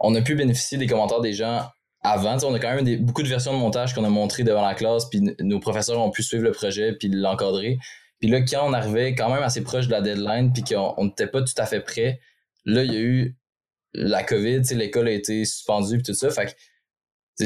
on 0.00 0.14
a 0.14 0.22
pu 0.22 0.34
bénéficier 0.34 0.78
des 0.78 0.86
commentaires 0.86 1.20
des 1.20 1.34
gens 1.34 1.68
avant. 2.02 2.36
on 2.44 2.54
a 2.54 2.58
quand 2.58 2.74
même 2.74 3.04
beaucoup 3.04 3.22
de 3.22 3.28
versions 3.28 3.52
de 3.52 3.58
montage 3.58 3.94
qu'on 3.94 4.04
a 4.04 4.08
montrées 4.08 4.42
devant 4.42 4.66
la 4.66 4.74
classe, 4.74 5.04
puis 5.06 5.20
nos 5.40 5.60
professeurs 5.60 6.00
ont 6.00 6.10
pu 6.10 6.22
suivre 6.22 6.44
le 6.44 6.52
projet 6.52 6.94
puis 6.94 7.08
l'encadrer. 7.08 7.78
Puis 8.18 8.28
là, 8.28 8.40
quand 8.42 8.68
on 8.68 8.72
arrivait 8.72 9.14
quand 9.14 9.32
même 9.32 9.42
assez 9.42 9.62
proche 9.62 9.86
de 9.86 9.92
la 9.92 10.00
deadline, 10.00 10.52
puis 10.52 10.62
qu'on 10.62 11.04
n'était 11.04 11.26
pas 11.26 11.42
tout 11.42 11.54
à 11.56 11.66
fait 11.66 11.80
prêt, 11.80 12.20
là, 12.64 12.82
il 12.84 12.92
y 12.92 12.96
a 12.96 13.00
eu 13.00 13.36
la 13.92 14.22
COVID, 14.22 14.62
l'école 14.74 15.08
a 15.08 15.12
été 15.12 15.44
suspendue, 15.44 15.96
puis 15.96 16.04
tout 16.04 16.14
ça. 16.14 16.30
Fait 16.30 16.46
que, 16.46 17.44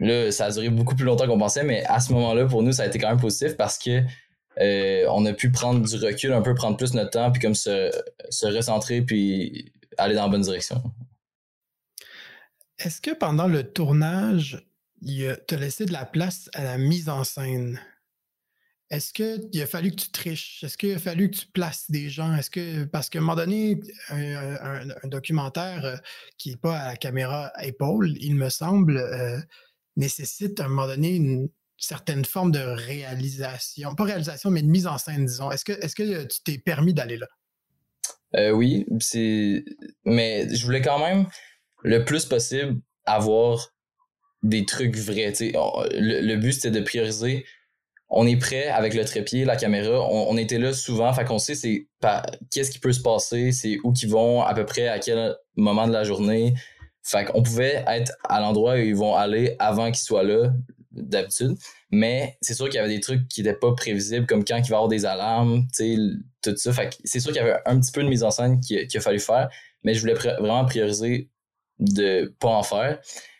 là, 0.00 0.30
ça 0.30 0.46
a 0.46 0.50
duré 0.50 0.68
beaucoup 0.68 0.94
plus 0.94 1.04
longtemps 1.04 1.26
qu'on 1.26 1.38
pensait, 1.38 1.64
mais 1.64 1.84
à 1.86 2.00
ce 2.00 2.12
moment-là, 2.12 2.46
pour 2.46 2.62
nous, 2.62 2.72
ça 2.72 2.82
a 2.82 2.86
été 2.86 2.98
quand 2.98 3.08
même 3.08 3.20
positif 3.20 3.56
parce 3.56 3.78
que 3.78 4.02
euh, 4.60 5.06
on 5.10 5.24
a 5.26 5.32
pu 5.32 5.50
prendre 5.50 5.86
du 5.86 5.96
recul, 6.04 6.32
un 6.32 6.42
peu 6.42 6.54
prendre 6.54 6.76
plus 6.76 6.94
notre 6.94 7.10
temps, 7.10 7.30
puis 7.30 7.40
comme 7.40 7.54
se, 7.54 7.90
se 8.30 8.46
recentrer, 8.46 9.02
puis 9.02 9.72
aller 9.98 10.14
dans 10.14 10.22
la 10.22 10.28
bonne 10.28 10.42
direction. 10.42 10.82
Est-ce 12.78 13.00
que 13.00 13.12
pendant 13.12 13.48
le 13.48 13.62
tournage, 13.62 14.66
tu 15.04 15.26
as 15.26 15.56
laissé 15.56 15.86
de 15.86 15.92
la 15.92 16.04
place 16.04 16.50
à 16.54 16.62
la 16.62 16.78
mise 16.78 17.08
en 17.08 17.24
scène? 17.24 17.80
Est-ce 18.90 19.12
qu'il 19.12 19.62
a 19.62 19.66
fallu 19.66 19.90
que 19.90 19.96
tu 19.96 20.10
triches? 20.10 20.62
Est-ce 20.62 20.78
qu'il 20.78 20.92
a 20.92 20.98
fallu 20.98 21.30
que 21.30 21.38
tu 21.38 21.46
places 21.46 21.90
des 21.90 22.08
gens? 22.08 22.36
Est-ce 22.36 22.50
que 22.50 22.84
parce 22.84 23.10
qu'à 23.10 23.18
un 23.18 23.22
moment 23.22 23.34
donné, 23.34 23.80
un, 24.10 25.08
documentaire 25.08 25.84
euh, 25.84 25.96
qui 26.38 26.50
n'est 26.50 26.56
pas 26.56 26.78
à 26.78 26.86
la 26.88 26.96
caméra 26.96 27.52
épaule, 27.62 28.14
il 28.20 28.36
me 28.36 28.48
semble, 28.48 28.98
euh, 28.98 29.40
nécessite 29.96 30.60
à 30.60 30.66
un 30.66 30.68
moment 30.68 30.86
donné 30.86 31.16
une 31.16 31.48
certaine 31.78 32.24
forme 32.24 32.52
de 32.52 32.60
réalisation, 32.60 33.94
pas 33.96 34.04
réalisation, 34.04 34.50
mais 34.50 34.62
de 34.62 34.68
mise 34.68 34.86
en 34.86 34.98
scène, 34.98 35.26
disons. 35.26 35.50
Est-ce 35.50 35.64
que, 35.64 35.72
que 35.72 36.24
tu 36.24 36.42
t'es 36.44 36.58
permis 36.58 36.94
d'aller 36.94 37.16
là? 37.16 37.26
Euh, 38.36 38.50
oui, 38.50 38.86
c'est. 39.00 39.64
Mais 40.04 40.54
je 40.54 40.64
voulais 40.64 40.82
quand 40.82 41.00
même 41.00 41.26
le 41.86 42.04
plus 42.04 42.26
possible 42.26 42.80
avoir 43.04 43.72
des 44.42 44.66
trucs 44.66 44.96
vrais. 44.96 45.32
Le, 45.40 46.20
le, 46.20 46.36
but, 46.36 46.52
c'était 46.52 46.72
de 46.72 46.84
prioriser. 46.84 47.46
On 48.08 48.26
est 48.26 48.36
prêt 48.36 48.66
avec 48.66 48.92
le 48.94 49.04
trépied, 49.04 49.44
la 49.44 49.56
caméra. 49.56 50.00
On, 50.10 50.36
était 50.36 50.58
là 50.58 50.72
souvent. 50.72 51.12
Fait 51.12 51.24
qu'on 51.24 51.38
sait 51.38 51.54
qu'est-ce 52.50 52.70
qui 52.70 52.80
peut 52.80 52.92
se 52.92 53.00
passer, 53.00 53.52
c'est 53.52 53.78
où 53.84 53.92
qu'ils 53.92 54.10
vont, 54.10 54.42
à 54.42 54.52
peu 54.52 54.66
près 54.66 54.88
à 54.88 54.98
quel 54.98 55.36
moment 55.54 55.86
de 55.86 55.92
la 55.92 56.02
journée. 56.02 56.54
Fait 57.04 57.24
qu'on 57.24 57.42
pouvait 57.42 57.84
être 57.86 58.12
à 58.28 58.40
l'endroit 58.40 58.74
où 58.74 58.78
ils 58.78 58.96
vont 58.96 59.14
aller 59.14 59.54
avant 59.60 59.86
qu'ils 59.86 60.04
soient 60.04 60.24
là, 60.24 60.52
d'habitude. 60.90 61.56
Mais 61.92 62.36
c'est 62.40 62.54
sûr 62.54 62.66
qu'il 62.66 62.76
y 62.76 62.78
avait 62.78 62.94
des 62.94 63.00
trucs 63.00 63.28
qui 63.28 63.42
n'étaient 63.42 63.58
pas 63.58 63.72
prévisibles, 63.74 64.26
comme 64.26 64.44
quand 64.44 64.56
il 64.56 64.62
va 64.62 64.66
y 64.66 64.72
avoir 64.74 64.88
des 64.88 65.06
alarmes, 65.06 65.66
tout 66.42 66.56
ça. 66.56 66.72
Fait 66.72 66.96
c'est 67.04 67.20
sûr 67.20 67.32
qu'il 67.32 67.40
y 67.40 67.44
avait 67.44 67.60
un 67.64 67.78
petit 67.78 67.92
peu 67.92 68.02
de 68.02 68.08
mise 68.08 68.24
en 68.24 68.32
scène 68.32 68.60
qu'il 68.60 68.88
a 68.92 69.00
fallu 69.00 69.20
faire. 69.20 69.48
Mais 69.84 69.94
je 69.94 70.00
voulais 70.00 70.14
vraiment 70.14 70.64
prioriser 70.64 71.30
de 71.78 72.34
pas 72.40 72.48
en 72.48 72.62
faire. 72.62 72.98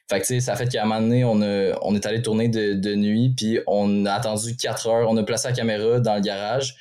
Fait 0.08 0.20
que, 0.20 0.40
ça 0.40 0.54
fait 0.54 0.68
qu'à 0.68 0.82
un 0.82 0.86
moment 0.86 1.00
donné, 1.00 1.24
on, 1.24 1.94
est 1.94 2.06
allé 2.06 2.22
tourner 2.22 2.48
de, 2.48 2.94
nuit, 2.94 3.34
puis 3.36 3.58
on 3.66 4.06
a 4.06 4.12
attendu 4.12 4.56
4 4.56 4.88
heures. 4.88 5.10
On 5.10 5.16
a 5.16 5.24
placé 5.24 5.48
la 5.48 5.54
caméra 5.54 5.98
dans 5.98 6.14
le 6.14 6.20
garage, 6.20 6.76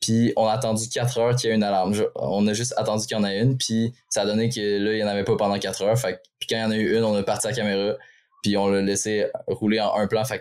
puis 0.00 0.34
on 0.36 0.46
a 0.46 0.52
attendu 0.52 0.86
4 0.88 1.18
heures 1.18 1.36
qu'il 1.36 1.48
y 1.48 1.52
ait 1.52 1.56
une 1.56 1.62
alarme. 1.62 1.94
On 2.14 2.46
a 2.46 2.52
juste 2.52 2.74
attendu 2.76 3.06
qu'il 3.06 3.16
y 3.16 3.20
en 3.20 3.24
ait 3.24 3.40
une, 3.40 3.56
puis 3.56 3.94
ça 4.10 4.22
a 4.22 4.26
donné 4.26 4.50
que 4.50 4.60
là, 4.60 4.92
il 4.92 4.96
n'y 4.96 5.02
en 5.02 5.08
avait 5.08 5.24
pas 5.24 5.36
pendant 5.36 5.58
4 5.58 5.82
heures. 5.82 5.98
Fait 5.98 6.20
puis 6.38 6.46
quand 6.50 6.56
il 6.56 6.60
y 6.60 6.64
en 6.64 6.70
a 6.70 6.76
eu 6.76 6.96
une, 6.96 7.04
on 7.04 7.14
a 7.14 7.22
parti 7.22 7.46
la 7.46 7.54
caméra, 7.54 7.96
puis 8.42 8.56
on 8.58 8.68
l'a 8.68 8.82
laissé 8.82 9.26
rouler 9.46 9.80
en 9.80 9.94
un 9.94 10.06
plan. 10.06 10.24
Fait 10.24 10.40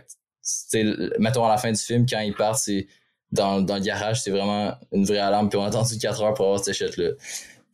que, 0.74 1.20
mettons 1.20 1.46
à 1.46 1.50
la 1.50 1.58
fin 1.58 1.72
du 1.72 1.80
film, 1.80 2.06
quand 2.10 2.20
il 2.20 2.34
part, 2.34 2.58
c'est 2.58 2.88
dans, 3.32 3.62
dans 3.62 3.76
le 3.76 3.82
garage, 3.82 4.22
c'est 4.22 4.32
vraiment 4.32 4.74
une 4.92 5.06
vraie 5.06 5.18
alarme, 5.20 5.48
puis 5.48 5.58
on 5.58 5.64
a 5.64 5.68
attendu 5.68 5.98
4 5.98 6.24
heures 6.24 6.34
pour 6.34 6.46
avoir 6.46 6.64
cette 6.64 6.76
shot-là. 6.76 7.12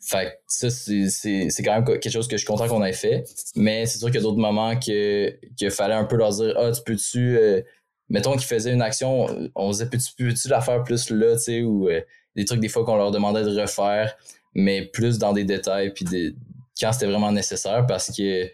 Fait 0.05 0.39
ça, 0.47 0.69
c'est 0.69 1.49
quand 1.63 1.73
même 1.73 1.85
quelque 1.85 2.09
chose 2.09 2.27
que 2.27 2.35
je 2.35 2.41
suis 2.43 2.47
content 2.47 2.67
qu'on 2.67 2.83
ait 2.83 2.93
fait. 2.93 3.23
Mais 3.55 3.85
c'est 3.85 3.99
sûr 3.99 4.07
qu'il 4.07 4.15
y 4.15 4.19
a 4.19 4.21
d'autres 4.21 4.37
moments 4.37 4.77
que 4.77 5.33
qu'il 5.55 5.71
fallait 5.71 5.93
un 5.93 6.05
peu 6.05 6.17
leur 6.17 6.31
dire 6.31 6.53
Ah, 6.57 6.71
tu 6.71 6.81
peux-tu 6.83 7.37
euh, 7.37 7.61
mettons 8.09 8.33
qu'ils 8.33 8.47
faisaient 8.47 8.73
une 8.73 8.81
action, 8.81 9.27
on 9.55 9.71
disait 9.71 9.87
peux-tu 9.87 10.13
peux 10.17 10.33
la 10.49 10.61
faire 10.61 10.83
plus 10.83 11.09
là, 11.09 11.35
tu 11.35 11.43
sais, 11.43 11.61
ou 11.61 11.89
euh, 11.89 12.01
des 12.35 12.45
trucs 12.45 12.59
des 12.59 12.69
fois 12.69 12.83
qu'on 12.85 12.95
leur 12.95 13.11
demandait 13.11 13.43
de 13.43 13.59
refaire, 13.59 14.15
mais 14.53 14.85
plus 14.85 15.17
dans 15.17 15.33
des 15.33 15.45
détails, 15.45 15.93
puis 15.93 16.05
des, 16.05 16.35
quand 16.79 16.91
c'était 16.91 17.07
vraiment 17.07 17.31
nécessaire, 17.31 17.85
parce 17.87 18.15
que 18.15 18.49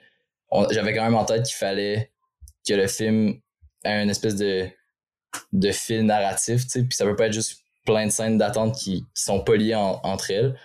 j'avais 0.72 0.94
quand 0.94 1.04
même 1.04 1.16
en 1.16 1.26
tête 1.26 1.44
qu'il 1.44 1.56
fallait 1.56 2.12
que 2.68 2.74
le 2.74 2.88
film 2.88 3.40
ait 3.84 4.04
une 4.04 4.10
espèce 4.10 4.36
de, 4.36 4.68
de 5.54 5.72
fil 5.72 6.06
narratif, 6.06 6.64
tu 6.64 6.70
sais, 6.70 6.84
puis 6.84 6.96
ça 6.96 7.06
peut 7.06 7.16
pas 7.16 7.28
être 7.28 7.34
juste 7.34 7.60
plein 7.86 8.06
de 8.06 8.12
scènes 8.12 8.38
d'attente 8.38 8.76
qui, 8.76 9.06
qui 9.14 9.24
sont 9.24 9.42
pas 9.42 9.56
liées 9.56 9.76
entre 9.76 10.32
elles. 10.32 10.56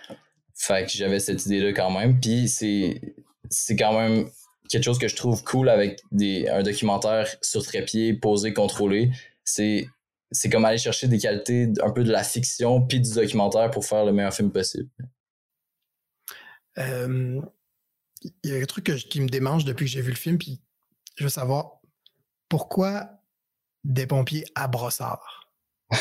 Fait 0.55 0.85
que 0.85 0.91
j'avais 0.91 1.19
cette 1.19 1.45
idée-là 1.45 1.73
quand 1.73 1.91
même. 1.91 2.19
Puis 2.19 2.47
c'est, 2.47 3.15
c'est 3.49 3.75
quand 3.75 3.97
même 3.99 4.29
quelque 4.69 4.83
chose 4.83 4.97
que 4.97 5.07
je 5.07 5.15
trouve 5.15 5.43
cool 5.43 5.69
avec 5.69 6.01
des, 6.11 6.47
un 6.47 6.63
documentaire 6.63 7.27
sur 7.41 7.63
trépied, 7.63 8.13
posé, 8.13 8.53
contrôlé. 8.53 9.11
C'est, 9.43 9.87
c'est 10.31 10.49
comme 10.49 10.65
aller 10.65 10.77
chercher 10.77 11.07
des 11.07 11.19
qualités 11.19 11.71
un 11.83 11.91
peu 11.91 12.03
de 12.03 12.11
la 12.11 12.23
fiction 12.23 12.81
puis 12.81 12.99
du 12.99 13.13
documentaire 13.13 13.69
pour 13.69 13.85
faire 13.85 14.05
le 14.05 14.13
meilleur 14.13 14.33
film 14.33 14.51
possible. 14.51 14.89
Il 16.77 17.41
y 18.43 18.53
a 18.53 18.57
un 18.57 18.65
truc 18.65 18.85
qui 19.09 19.21
me 19.21 19.27
démange 19.27 19.65
depuis 19.65 19.85
que 19.85 19.91
j'ai 19.91 20.01
vu 20.01 20.09
le 20.09 20.15
film, 20.15 20.37
puis 20.37 20.61
je 21.15 21.23
veux 21.23 21.29
savoir 21.29 21.79
pourquoi 22.49 23.09
des 23.83 24.07
pompiers 24.07 24.45
à 24.55 24.67
brossard? 24.67 25.51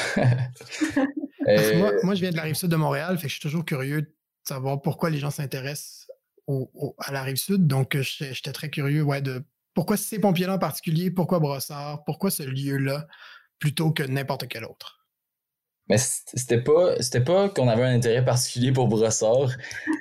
Euh, 1.46 1.78
moi, 1.78 1.92
moi, 2.02 2.14
je 2.14 2.22
viens 2.22 2.30
de 2.30 2.36
la 2.36 2.44
rive 2.44 2.54
sud 2.54 2.70
de 2.70 2.76
Montréal, 2.76 3.18
fait 3.18 3.24
que 3.24 3.28
je 3.28 3.34
suis 3.34 3.42
toujours 3.42 3.66
curieux 3.66 4.16
savoir 4.48 4.82
pourquoi 4.82 5.10
les 5.10 5.18
gens 5.18 5.30
s'intéressent 5.30 6.08
à 6.98 7.12
la 7.12 7.22
rive 7.22 7.36
sud. 7.36 7.66
Donc, 7.66 7.96
j'étais 8.00 8.52
très 8.52 8.70
curieux 8.70 9.02
ouais, 9.02 9.22
de 9.22 9.44
pourquoi 9.74 9.96
ces 9.96 10.18
pompiers-là 10.18 10.54
en 10.54 10.58
particulier, 10.58 11.10
pourquoi 11.10 11.40
Brossard, 11.40 12.04
pourquoi 12.04 12.30
ce 12.30 12.42
lieu-là 12.42 13.06
plutôt 13.58 13.90
que 13.90 14.02
n'importe 14.02 14.46
quel 14.48 14.64
autre? 14.64 15.04
Mais 15.88 15.98
c'était 15.98 16.62
pas 16.62 16.94
c'était 17.00 17.20
pas 17.20 17.50
qu'on 17.50 17.68
avait 17.68 17.82
un 17.82 17.94
intérêt 17.94 18.24
particulier 18.24 18.72
pour 18.72 18.88
Brossard. 18.88 19.50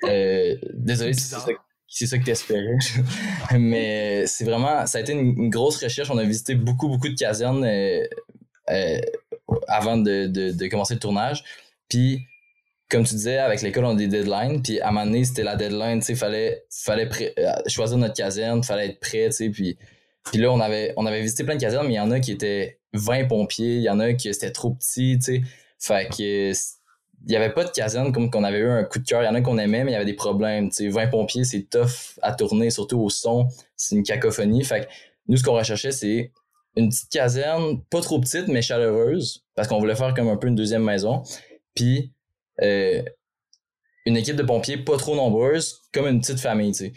Euh, 0.06 0.56
désolé 0.74 1.14
si 1.14 1.22
c'est 1.88 2.08
ça, 2.08 2.18
que 2.18 2.24
t'espérais. 2.24 2.78
Mais 3.60 4.26
c'est 4.28 4.46
vraiment 4.46 4.86
ça 4.86 5.00
a 5.00 5.02
été 5.02 5.12
une, 5.12 5.50
grosse 5.50 5.84
recherche. 5.84 6.10
On 6.10 6.18
a 6.18 6.24
visité 6.24 6.56
beaucoup 6.56 6.88
beaucoup 6.88 7.10
de 7.10 7.16
casernes 7.16 7.66
euh, 7.66 8.06
euh, 8.70 9.00
avant 9.68 9.98
de, 9.98 10.28
de, 10.28 10.68
commencer 10.68 10.94
le 10.94 11.00
tournage. 11.00 11.44
Puis 11.90 12.26
comme 12.94 13.04
tu 13.06 13.16
disais, 13.16 13.40
avec 13.40 13.64
l'école, 13.64 13.86
on 13.86 13.90
a 13.90 13.96
des 13.96 14.08
deadlines. 14.08 14.62
Puis 14.62 14.80
à 14.80 14.90
un 14.90 14.92
moment 14.92 15.06
donné, 15.06 15.26
c'était 15.26 15.44
la 15.44 15.56
deadline. 15.56 16.00
Il 16.08 16.16
fallait, 16.16 16.64
fallait 16.70 17.10
euh, 17.40 17.52
choisir 17.66 17.98
notre 17.98 18.14
caserne, 18.14 18.64
fallait 18.64 18.90
être 18.90 19.00
prêt. 19.00 19.30
Puis, 19.52 19.78
puis 20.24 20.38
là, 20.38 20.52
on 20.52 20.60
avait, 20.60 20.94
on 20.96 21.08
avait 21.08 21.22
visité 21.22 21.44
plein 21.44 21.56
de 21.56 21.60
casernes, 21.60 21.88
mais 21.88 21.94
il 21.94 21.98
y 21.98 22.00
en 22.00 22.12
a 22.12 22.20
qui 22.20 22.32
étaient 22.32 22.78
20 22.94 23.26
pompiers, 23.26 23.78
il 23.78 23.82
y 23.82 23.90
en 23.90 24.00
a 24.00 24.14
qui 24.14 24.32
c'était 24.32 24.52
trop 24.52 24.76
petit. 24.76 25.18
sais 25.20 25.42
Fait 25.80 26.08
que 26.08 26.52
il 27.26 27.30
n'y 27.30 27.36
avait 27.36 27.54
pas 27.54 27.64
de 27.64 27.72
caserne 27.72 28.12
comme 28.12 28.30
qu'on 28.30 28.44
avait 28.44 28.60
eu 28.60 28.70
un 28.70 28.84
coup 28.84 29.00
de 29.00 29.06
cœur. 29.06 29.24
Il 29.24 29.26
y 29.26 29.30
en 29.30 29.34
a 29.34 29.42
qu'on 29.42 29.58
aimait, 29.58 29.84
mais 29.84 29.92
il 29.92 29.94
y 29.94 29.98
avait 29.98 30.06
des 30.06 30.14
problèmes. 30.14 30.70
sais 30.72 30.88
20 30.88 31.08
pompiers, 31.08 31.46
c'est 31.46 31.68
tough 31.70 32.20
à 32.22 32.34
tourner, 32.34 32.70
surtout 32.70 33.00
au 33.00 33.10
son. 33.10 33.48
C'est 33.76 33.96
une 33.96 34.04
cacophonie. 34.04 34.64
Fait 34.64 34.82
que 34.82 34.86
nous, 35.28 35.38
ce 35.38 35.44
qu'on 35.44 35.56
recherchait, 35.56 35.92
c'est 35.92 36.32
une 36.76 36.90
petite 36.90 37.10
caserne, 37.10 37.82
pas 37.90 38.02
trop 38.02 38.20
petite, 38.20 38.50
mais 38.50 38.62
chaleureuse, 38.62 39.46
parce 39.56 39.68
qu'on 39.68 39.80
voulait 39.80 39.96
faire 39.96 40.14
comme 40.14 40.28
un 40.28 40.38
peu 40.38 40.48
une 40.48 40.56
deuxième 40.56 40.84
maison. 40.84 41.24
Puis 41.74 42.13
une 42.62 44.18
équipe 44.18 44.36
de 44.36 44.44
pompiers 44.44 44.78
pas 44.78 44.98
trop 44.98 45.16
nombreuse, 45.16 45.82
comme 45.94 46.08
une 46.08 46.20
petite 46.22 46.40
famille, 46.40 46.72
tu 46.72 46.86
sais. 46.86 46.94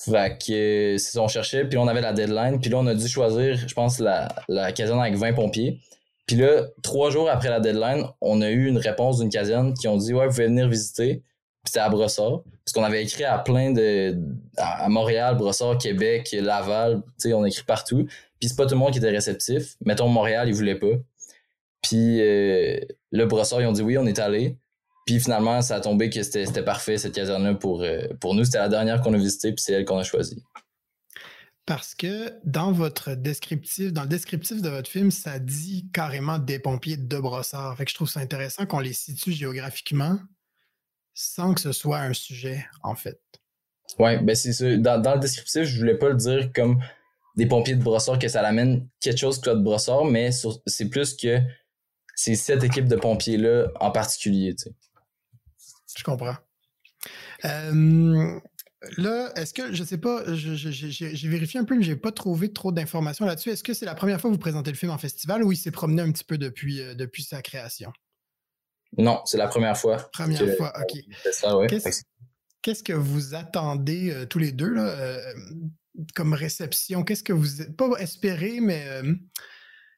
Fait 0.00 0.38
que 0.38 0.96
c'est 0.96 1.12
ça, 1.12 1.22
on 1.22 1.28
cherchait, 1.28 1.64
puis 1.64 1.76
on 1.76 1.88
avait 1.88 2.00
la 2.00 2.12
deadline, 2.12 2.60
puis 2.60 2.70
là, 2.70 2.78
on 2.78 2.86
a 2.86 2.94
dû 2.94 3.08
choisir, 3.08 3.56
je 3.56 3.74
pense, 3.74 3.98
la, 3.98 4.28
la 4.48 4.70
caserne 4.72 5.00
avec 5.00 5.16
20 5.16 5.32
pompiers. 5.32 5.80
Puis 6.28 6.36
là, 6.36 6.66
trois 6.82 7.10
jours 7.10 7.28
après 7.30 7.48
la 7.48 7.58
deadline, 7.58 8.04
on 8.20 8.42
a 8.42 8.50
eu 8.50 8.66
une 8.66 8.76
réponse 8.76 9.18
d'une 9.18 9.30
caserne 9.30 9.72
qui 9.74 9.88
ont 9.88 9.96
dit 9.96 10.12
Ouais, 10.12 10.26
vous 10.26 10.32
pouvez 10.32 10.46
venir 10.46 10.68
visiter. 10.68 11.22
Puis 11.64 11.72
c'était 11.72 11.80
à 11.80 11.88
Brossard. 11.88 12.42
Parce 12.64 12.74
qu'on 12.74 12.84
avait 12.84 13.02
écrit 13.02 13.24
à 13.24 13.38
plein 13.38 13.72
de. 13.72 14.16
à 14.58 14.88
Montréal, 14.90 15.36
Brossard, 15.36 15.78
Québec, 15.78 16.36
Laval, 16.38 17.02
tu 17.20 17.30
sais, 17.30 17.32
on 17.32 17.46
écrit 17.46 17.64
partout. 17.64 18.06
Puis 18.38 18.50
c'est 18.50 18.56
pas 18.56 18.66
tout 18.66 18.74
le 18.74 18.80
monde 18.80 18.92
qui 18.92 18.98
était 18.98 19.10
réceptif. 19.10 19.76
Mettons 19.84 20.08
Montréal, 20.08 20.48
ils 20.48 20.54
voulaient 20.54 20.78
pas. 20.78 20.96
Puis 21.82 22.20
euh, 22.20 22.78
le 23.10 23.24
Brossard, 23.24 23.62
ils 23.62 23.66
ont 23.66 23.72
dit 23.72 23.82
oui, 23.82 23.96
on 23.96 24.06
est 24.06 24.18
allé. 24.18 24.58
Puis 25.08 25.20
finalement, 25.20 25.62
ça 25.62 25.76
a 25.76 25.80
tombé 25.80 26.10
que 26.10 26.22
c'était 26.22 26.62
parfait, 26.62 26.98
cette 26.98 27.14
caserne-là, 27.14 27.54
pour, 27.54 27.80
euh, 27.80 28.02
pour 28.20 28.34
nous. 28.34 28.44
C'était 28.44 28.58
la 28.58 28.68
dernière 28.68 29.00
qu'on 29.00 29.14
a 29.14 29.16
visitée, 29.16 29.54
puis 29.54 29.64
c'est 29.64 29.72
elle 29.72 29.86
qu'on 29.86 29.96
a 29.96 30.02
choisie. 30.02 30.44
parce 31.64 31.94
que 31.94 32.34
dans 32.44 32.72
votre 32.72 33.14
descriptif, 33.14 33.90
dans 33.90 34.02
le 34.02 34.08
descriptif 34.08 34.60
de 34.60 34.68
votre 34.68 34.90
film, 34.90 35.10
ça 35.10 35.38
dit 35.38 35.88
carrément 35.94 36.38
des 36.38 36.58
pompiers 36.58 36.98
de 36.98 37.18
brossard. 37.18 37.74
Fait 37.78 37.86
que 37.86 37.90
je 37.90 37.94
trouve 37.94 38.10
ça 38.10 38.20
intéressant 38.20 38.66
qu'on 38.66 38.80
les 38.80 38.92
situe 38.92 39.32
géographiquement 39.32 40.18
sans 41.14 41.54
que 41.54 41.62
ce 41.62 41.72
soit 41.72 42.00
un 42.00 42.12
sujet, 42.12 42.66
en 42.82 42.94
fait. 42.94 43.18
Ouais, 43.98 44.18
ben 44.22 44.36
c'est 44.36 44.52
ça. 44.52 44.76
Dans, 44.76 45.00
dans, 45.00 45.14
le 45.14 45.20
descriptif, 45.20 45.62
je 45.62 45.78
voulais 45.78 45.96
pas 45.96 46.10
le 46.10 46.16
dire 46.16 46.52
comme 46.54 46.82
des 47.34 47.46
pompiers 47.46 47.76
de 47.76 47.82
brossard 47.82 48.18
que 48.18 48.28
ça 48.28 48.42
l'amène 48.42 48.86
quelque 49.00 49.18
chose 49.18 49.40
que 49.40 49.48
de 49.48 49.62
brossard, 49.62 50.04
mais 50.04 50.32
c'est 50.66 50.90
plus 50.90 51.16
que 51.16 51.40
c'est 52.14 52.34
cette 52.34 52.62
équipe 52.62 52.88
de 52.88 52.96
pompiers-là 52.96 53.68
en 53.80 53.90
particulier. 53.90 54.54
Je 55.98 56.04
comprends. 56.04 56.36
Euh, 57.44 58.40
Là, 58.96 59.32
est-ce 59.34 59.52
que, 59.52 59.74
je 59.74 59.82
sais 59.82 59.98
pas, 59.98 60.22
j'ai 60.34 61.28
vérifié 61.28 61.58
un 61.58 61.64
peu, 61.64 61.76
mais 61.76 61.82
j'ai 61.82 61.96
pas 61.96 62.12
trouvé 62.12 62.52
trop 62.52 62.70
d'informations 62.70 63.26
là-dessus. 63.26 63.50
Est-ce 63.50 63.64
que 63.64 63.74
c'est 63.74 63.86
la 63.86 63.96
première 63.96 64.20
fois 64.20 64.30
que 64.30 64.34
vous 64.34 64.40
présentez 64.40 64.70
le 64.70 64.76
film 64.76 64.92
en 64.92 64.98
festival 64.98 65.42
ou 65.42 65.50
il 65.50 65.56
s'est 65.56 65.72
promené 65.72 66.00
un 66.00 66.12
petit 66.12 66.22
peu 66.22 66.38
depuis, 66.38 66.80
euh, 66.80 66.94
depuis 66.94 67.24
sa 67.24 67.42
création? 67.42 67.92
Non, 68.96 69.20
c'est 69.24 69.36
la 69.36 69.48
première 69.48 69.76
fois. 69.76 69.96
Première 70.12 70.56
fois, 70.56 70.72
OK. 70.80 71.72
Qu'est-ce 72.62 72.82
que 72.84 72.92
vous 72.92 73.34
attendez 73.34 74.12
euh, 74.12 74.26
tous 74.26 74.38
les 74.38 74.52
deux 74.52 74.72
là, 74.72 75.18
comme 76.14 76.32
réception? 76.32 77.02
Qu'est-ce 77.02 77.24
que 77.24 77.32
vous, 77.32 77.64
pas 77.76 77.88
espérez, 77.98 78.60
mais 78.60 78.86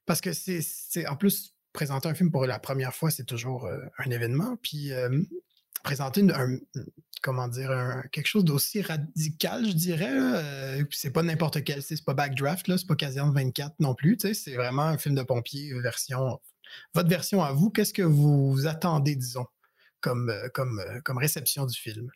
parce 0.07 0.23
que 0.23 0.33
c'est, 0.33 1.07
en 1.07 1.17
plus, 1.17 1.55
présenter 1.75 2.09
un 2.09 2.15
film 2.15 2.31
pour 2.31 2.47
la 2.47 2.59
première 2.59 2.95
fois, 2.95 3.11
c'est 3.11 3.27
toujours 3.27 3.69
un 3.99 4.11
événement. 4.11 4.57
Puis 4.63 4.91
présenter 5.83 6.23
un, 6.33 6.59
comment 7.23 7.49
dire, 7.49 8.03
quelque 8.13 8.27
chose 8.27 8.45
d'aussi 8.45 8.83
radical, 8.83 9.67
je 9.67 9.73
dirais. 9.73 10.13
Euh, 10.13 10.85
c'est 10.91 11.11
pas 11.11 11.23
n'importe 11.23 11.63
quel, 11.65 11.83
c'est 11.83 12.03
pas 12.05 12.15
Backdraft, 12.15 12.69
là, 12.69 12.79
c'est 12.79 12.87
pas 12.87 12.97
Caserne 12.97 13.33
24 13.33 13.75
non 13.79 13.95
plus. 13.95 14.19
C'est 14.35 14.55
vraiment 14.55 14.85
un 14.85 14.99
film 14.99 15.15
de 15.15 15.23
pompier 15.23 15.73
version. 15.81 16.41
Votre 16.95 17.09
version 17.09 17.43
à 17.43 17.53
vous, 17.53 17.71
qu'est-ce 17.71 17.93
que 17.93 18.03
vous 18.03 18.67
attendez, 18.67 19.17
disons, 19.17 19.47
comme, 20.01 20.31
euh, 20.31 20.49
comme, 20.55 20.81
euh, 20.81 21.01
comme 21.05 21.19
réception 21.19 21.67
du 21.67 21.79
film? 21.79 22.11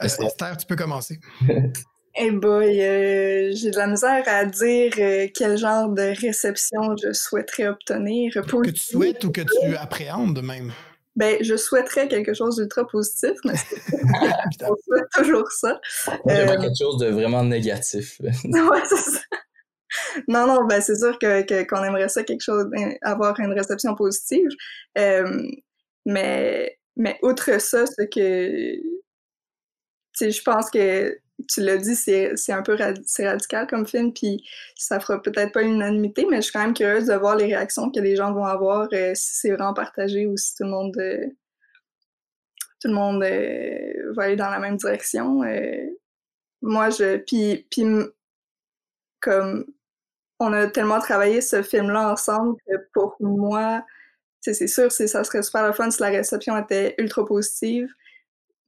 Esther, 0.00 0.56
tu 0.56 0.66
peux 0.66 0.76
commencer. 0.76 1.20
Eh 2.18 2.30
boy, 2.30 2.76
j'ai 2.76 3.70
de 3.70 3.76
la 3.76 3.88
misère 3.88 4.22
à 4.26 4.46
dire 4.46 4.92
quel 5.34 5.58
genre 5.58 5.90
de 5.90 6.18
réception 6.18 6.96
je 6.96 7.12
souhaiterais 7.12 7.68
obtenir. 7.68 8.32
que 8.32 8.70
tu 8.70 8.76
souhaites 8.78 9.22
ou 9.24 9.30
que 9.30 9.42
tu 9.42 9.76
appréhendes 9.76 10.42
même? 10.42 10.72
Ben, 11.16 11.42
je 11.42 11.56
souhaiterais 11.56 12.08
quelque 12.08 12.34
chose 12.34 12.56
d'ultra 12.56 12.86
positif, 12.86 13.32
mais 13.44 13.54
on 14.62 14.76
souhaite 14.84 15.08
toujours 15.14 15.50
ça. 15.50 15.80
Euh... 16.08 16.60
quelque 16.60 16.76
chose 16.78 16.98
de 16.98 17.08
vraiment 17.08 17.42
négatif. 17.42 18.20
ouais, 18.20 18.82
c'est 18.84 18.96
ça. 18.96 19.20
Non, 20.28 20.46
non, 20.46 20.66
ben 20.66 20.80
c'est 20.82 20.96
sûr 20.96 21.18
que 21.18 21.62
qu'on 21.64 21.82
aimerait 21.82 22.10
ça 22.10 22.22
quelque 22.22 22.42
chose, 22.42 22.66
avoir 23.02 23.38
une 23.40 23.52
réception 23.52 23.94
positive. 23.94 24.48
Euh, 24.98 25.42
mais 26.04 26.76
mais 26.96 27.18
outre 27.22 27.60
ça, 27.60 27.86
c'est 27.86 28.08
que 28.08 28.76
tu 28.76 28.82
sais, 30.12 30.30
je 30.30 30.42
pense 30.42 30.70
que 30.70 31.16
tu 31.48 31.60
l'as 31.60 31.76
dit, 31.76 31.94
c'est 31.94 32.52
un 32.52 32.62
peu 32.62 32.76
radical 32.76 33.66
comme 33.66 33.86
film, 33.86 34.12
puis 34.12 34.44
ça 34.74 35.00
fera 35.00 35.20
peut-être 35.20 35.52
pas 35.52 35.62
l'unanimité, 35.62 36.26
mais 36.28 36.36
je 36.36 36.42
suis 36.42 36.52
quand 36.52 36.62
même 36.62 36.74
curieuse 36.74 37.06
de 37.06 37.14
voir 37.14 37.36
les 37.36 37.46
réactions 37.46 37.90
que 37.90 38.00
les 38.00 38.16
gens 38.16 38.32
vont 38.32 38.44
avoir, 38.44 38.88
euh, 38.92 39.14
si 39.14 39.34
c'est 39.34 39.50
vraiment 39.50 39.74
partagé 39.74 40.26
ou 40.26 40.36
si 40.36 40.54
tout 40.54 40.64
le 40.64 40.70
monde, 40.70 40.96
euh, 40.98 41.26
tout 42.80 42.88
le 42.88 42.94
monde 42.94 43.22
euh, 43.22 44.12
va 44.14 44.24
aller 44.24 44.36
dans 44.36 44.50
la 44.50 44.58
même 44.58 44.76
direction. 44.76 45.42
moi, 46.62 46.90
je. 46.90 47.18
Puis, 47.18 47.66
puis, 47.70 47.84
comme 49.20 49.66
on 50.38 50.52
a 50.52 50.66
tellement 50.68 51.00
travaillé 51.00 51.40
ce 51.40 51.62
film-là 51.62 52.12
ensemble 52.12 52.56
que 52.66 52.74
pour 52.92 53.16
moi, 53.20 53.84
c'est 54.40 54.66
sûr, 54.68 54.92
ça 54.92 55.24
serait 55.24 55.42
super 55.42 55.66
le 55.66 55.72
fun 55.72 55.90
si 55.90 56.00
la 56.00 56.08
réception 56.08 56.56
était 56.58 56.94
ultra 56.98 57.24
positive. 57.24 57.88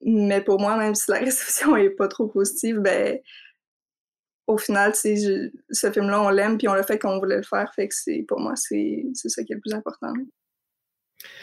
Mais 0.03 0.43
pour 0.43 0.61
moi, 0.61 0.77
même 0.77 0.95
si 0.95 1.11
la 1.11 1.19
réception 1.21 1.77
est 1.77 1.91
pas 1.91 2.09
trop 2.09 2.29
positive, 2.29 2.79
ben 2.79 3.19
au 4.47 4.57
final, 4.57 4.95
je, 5.05 5.51
ce 5.71 5.93
film-là, 5.93 6.23
on 6.23 6.31
l'aime 6.31 6.57
puis 6.57 6.69
on 6.69 6.75
l'a 6.75 6.83
fait 6.83 6.99
comme 6.99 7.13
on 7.13 7.19
voulait 7.19 7.37
le 7.37 7.43
faire. 7.43 7.71
Fait 7.75 7.87
que 7.87 7.95
c'est 7.95 8.25
pour 8.27 8.41
moi, 8.41 8.55
c'est 8.57 9.05
ça 9.15 9.45
qui 9.45 9.53
est 9.53 9.57
le 9.57 9.61
plus 9.61 9.75
important. 9.75 10.13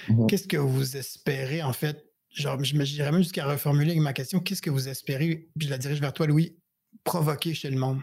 Mm-hmm. 0.07 0.27
Qu'est-ce 0.27 0.47
que 0.47 0.57
vous 0.57 0.97
espérez, 0.97 1.61
en 1.61 1.73
fait? 1.73 2.03
Genre, 2.31 2.61
j'irais 2.63 3.11
même 3.11 3.21
jusqu'à 3.21 3.45
reformuler 3.45 3.95
ma 3.95 4.11
question. 4.11 4.39
Qu'est-ce 4.39 4.61
que 4.61 4.71
vous 4.71 4.89
espérez, 4.89 5.47
puis 5.57 5.67
je 5.67 5.69
la 5.69 5.77
dirige 5.77 6.01
vers 6.01 6.13
toi, 6.13 6.27
Louis, 6.27 6.57
provoquer 7.03 7.53
chez 7.53 7.69
le 7.69 7.77
monde? 7.77 8.01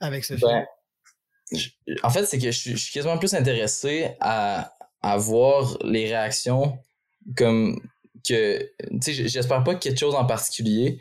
Avec 0.00 0.24
ce 0.24 0.36
film? 0.36 0.50
Ben, 0.50 1.58
en 2.02 2.10
fait, 2.10 2.24
c'est 2.24 2.38
que 2.38 2.50
je, 2.50 2.70
je, 2.70 2.76
suis 2.76 2.92
quasiment 2.92 3.18
plus 3.18 3.34
intéressé 3.34 4.16
à, 4.20 4.74
à 5.02 5.16
voir 5.16 5.78
les 5.84 6.06
réactions 6.06 6.78
comme 7.36 7.80
que, 8.28 8.58
tu 9.00 9.14
sais, 9.14 9.28
j'espère 9.28 9.64
pas 9.64 9.74
quelque 9.74 9.98
chose 9.98 10.14
en 10.14 10.24
particulier, 10.24 10.98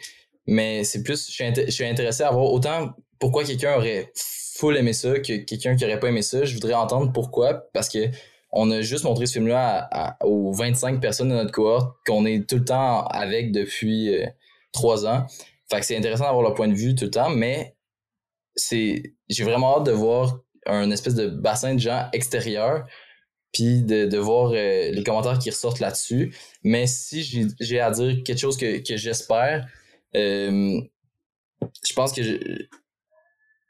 mais 0.48 0.84
c'est 0.84 1.04
plus, 1.04 1.28
je 1.30 1.70
suis, 1.72 1.86
intéressé 1.86 2.24
à 2.24 2.32
voir 2.32 2.46
autant 2.52 2.94
pourquoi 3.20 3.44
quelqu'un 3.44 3.76
aurait 3.76 4.12
full 4.16 4.78
aimé 4.78 4.94
ça 4.94 5.20
que 5.20 5.38
quelqu'un 5.38 5.76
qui 5.76 5.86
aurait 5.86 6.00
pas 6.00 6.10
aimé 6.10 6.22
ça. 6.22 6.46
Je 6.46 6.54
voudrais 6.54 6.74
entendre 6.74 7.12
pourquoi, 7.12 7.68
parce 7.74 7.90
que 7.90 8.10
on 8.52 8.72
a 8.72 8.82
juste 8.82 9.04
montré 9.04 9.26
ce 9.26 9.34
film-là 9.34 10.18
aux 10.24 10.54
25 10.54 11.02
personnes 11.02 11.30
de 11.30 11.34
notre 11.34 11.52
cohorte 11.52 11.98
qu'on 12.08 12.26
est 12.26 12.48
tout 12.48 12.56
le 12.56 12.66
temps 12.66 13.06
avec 13.08 13.52
depuis 13.52 14.16
euh, 14.16 14.26
trois 14.72 15.06
ans. 15.06 15.26
Fait 15.70 15.80
que 15.80 15.86
c'est 15.86 15.98
intéressant 15.98 16.24
d'avoir 16.24 16.42
leur 16.42 16.54
point 16.54 16.70
de 16.70 16.74
vue 16.74 16.96
tout 16.96 17.06
le 17.06 17.12
temps, 17.12 17.30
mais 17.30 17.76
c'est, 18.56 19.04
j'ai 19.28 19.44
vraiment 19.44 19.78
hâte 19.78 19.86
de 19.86 19.92
voir 19.92 20.40
un 20.66 20.90
espèce 20.92 21.16
de 21.16 21.28
bassin 21.28 21.74
de 21.74 21.80
gens 21.80 22.08
extérieurs 22.14 22.86
puis 23.56 23.84
de, 23.84 24.06
de 24.06 24.18
voir 24.18 24.52
euh, 24.52 24.92
les 24.92 25.04
commentaires 25.04 25.40
qui 25.40 25.50
ressortent 25.50 25.80
là-dessus. 25.80 26.36
Mais 26.64 26.88
si 26.88 27.48
j'ai 27.62 27.80
à 27.80 27.90
dire 27.90 28.22
quelque 28.26 28.38
chose 28.38 28.58
que, 28.58 28.86
que 28.86 28.98
j'espère, 28.98 29.66
euh, 30.14 30.82
je 31.88 31.94
pense 31.94 32.12
que 32.12 32.22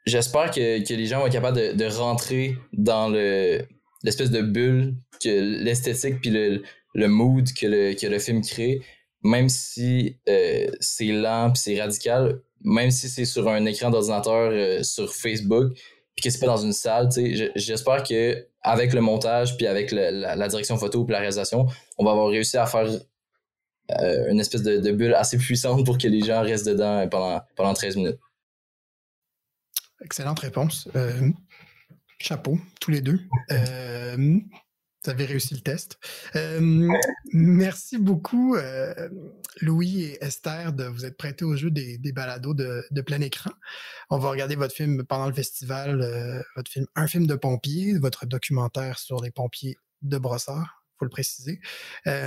j'espère 0.04 0.50
que, 0.50 0.84
que 0.84 0.92
les 0.92 1.06
gens 1.06 1.20
vont 1.20 1.26
être 1.26 1.32
capables 1.32 1.56
de, 1.56 1.72
de 1.72 1.84
rentrer 1.86 2.56
dans 2.72 3.08
le 3.08 3.62
l'espèce 4.02 4.30
de 4.30 4.42
bulle 4.42 4.96
que 5.22 5.28
l'esthétique 5.62 6.20
puis 6.20 6.30
le, 6.30 6.62
le 6.94 7.08
mood 7.08 7.46
que 7.52 7.66
le, 7.66 7.94
que 7.94 8.08
le 8.08 8.18
film 8.18 8.42
crée, 8.42 8.82
même 9.22 9.48
si 9.48 10.16
euh, 10.28 10.66
c'est 10.80 11.12
lent 11.12 11.52
puis 11.52 11.62
c'est 11.62 11.80
radical, 11.80 12.40
même 12.64 12.90
si 12.90 13.08
c'est 13.08 13.24
sur 13.24 13.48
un 13.48 13.64
écran 13.66 13.90
d'ordinateur 13.90 14.84
sur 14.84 15.14
Facebook, 15.14 15.72
puis 16.16 16.24
que 16.24 16.30
c'est 16.30 16.38
pas 16.38 16.46
dans 16.46 16.56
une 16.56 16.72
salle, 16.72 17.10
tu 17.10 17.36
sais, 17.36 17.52
j'espère 17.54 18.02
que 18.02 18.46
avec 18.62 18.94
le 18.94 19.00
montage 19.02 19.56
puis 19.56 19.66
avec 19.66 19.92
la, 19.92 20.48
direction 20.48 20.78
photo 20.78 21.04
puis 21.04 21.12
la 21.12 21.18
réalisation, 21.18 21.66
on 21.98 22.04
va 22.04 22.12
avoir 22.12 22.28
réussi 22.28 22.56
à 22.56 22.66
faire 22.66 22.88
euh, 23.90 24.30
une 24.30 24.40
espèce 24.40 24.62
de, 24.62 24.92
bulle 24.92 25.14
assez 25.14 25.36
puissante 25.36 25.84
pour 25.84 25.98
que 25.98 26.08
les 26.08 26.22
gens 26.22 26.42
restent 26.42 26.66
dedans 26.66 27.06
pendant, 27.08 27.40
pendant 27.54 27.74
13 27.74 27.96
minutes. 27.96 28.18
Excellente 30.02 30.40
réponse. 30.40 30.88
Euh, 30.96 31.30
chapeau, 32.18 32.58
tous 32.80 32.90
les 32.90 33.00
deux. 33.00 33.20
Euh, 33.50 34.38
vous 35.06 35.12
avez 35.12 35.24
réussi 35.24 35.54
le 35.54 35.60
test. 35.60 35.98
Euh, 36.34 36.88
merci 37.32 37.98
beaucoup, 37.98 38.56
euh, 38.56 39.08
Louis 39.60 40.02
et 40.02 40.24
Esther, 40.24 40.72
de 40.72 40.84
vous 40.84 41.04
être 41.04 41.16
prêtés 41.16 41.44
au 41.44 41.56
jeu 41.56 41.70
des, 41.70 41.98
des 41.98 42.12
balados 42.12 42.54
de, 42.54 43.00
plein 43.02 43.20
écran. 43.20 43.50
On 44.10 44.18
va 44.18 44.30
regarder 44.30 44.56
votre 44.56 44.74
film 44.74 45.04
pendant 45.04 45.28
le 45.28 45.32
festival, 45.32 46.00
euh, 46.00 46.42
votre 46.56 46.70
film 46.70 46.86
Un 46.96 47.06
film 47.06 47.26
de 47.26 47.36
pompier, 47.36 47.98
votre 47.98 48.26
documentaire 48.26 48.98
sur 48.98 49.22
les 49.22 49.30
pompiers 49.30 49.76
de 50.02 50.18
Brossard, 50.18 50.82
faut 50.98 51.04
le 51.04 51.10
préciser. 51.10 51.60
puis 52.04 52.20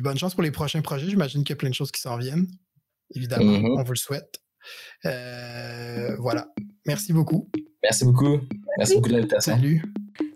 bonne 0.00 0.18
chance 0.18 0.34
pour 0.34 0.42
les 0.42 0.52
prochains 0.52 0.82
projets. 0.82 1.08
J'imagine 1.08 1.42
qu'il 1.42 1.50
y 1.50 1.54
a 1.54 1.56
plein 1.56 1.70
de 1.70 1.74
choses 1.74 1.90
qui 1.90 2.00
s'en 2.00 2.16
viennent. 2.16 2.46
Évidemment, 3.14 3.58
mm-hmm. 3.58 3.80
on 3.80 3.82
vous 3.82 3.92
le 3.92 3.98
souhaite. 3.98 4.40
voilà. 5.02 6.48
Merci 6.86 7.12
beaucoup. 7.12 7.50
Merci 7.82 8.04
beaucoup. 8.04 8.38
Merci 8.78 8.94
beaucoup 8.94 9.08
de 9.08 9.14
l'invitation. 9.14 9.56
Salut. 9.56 9.82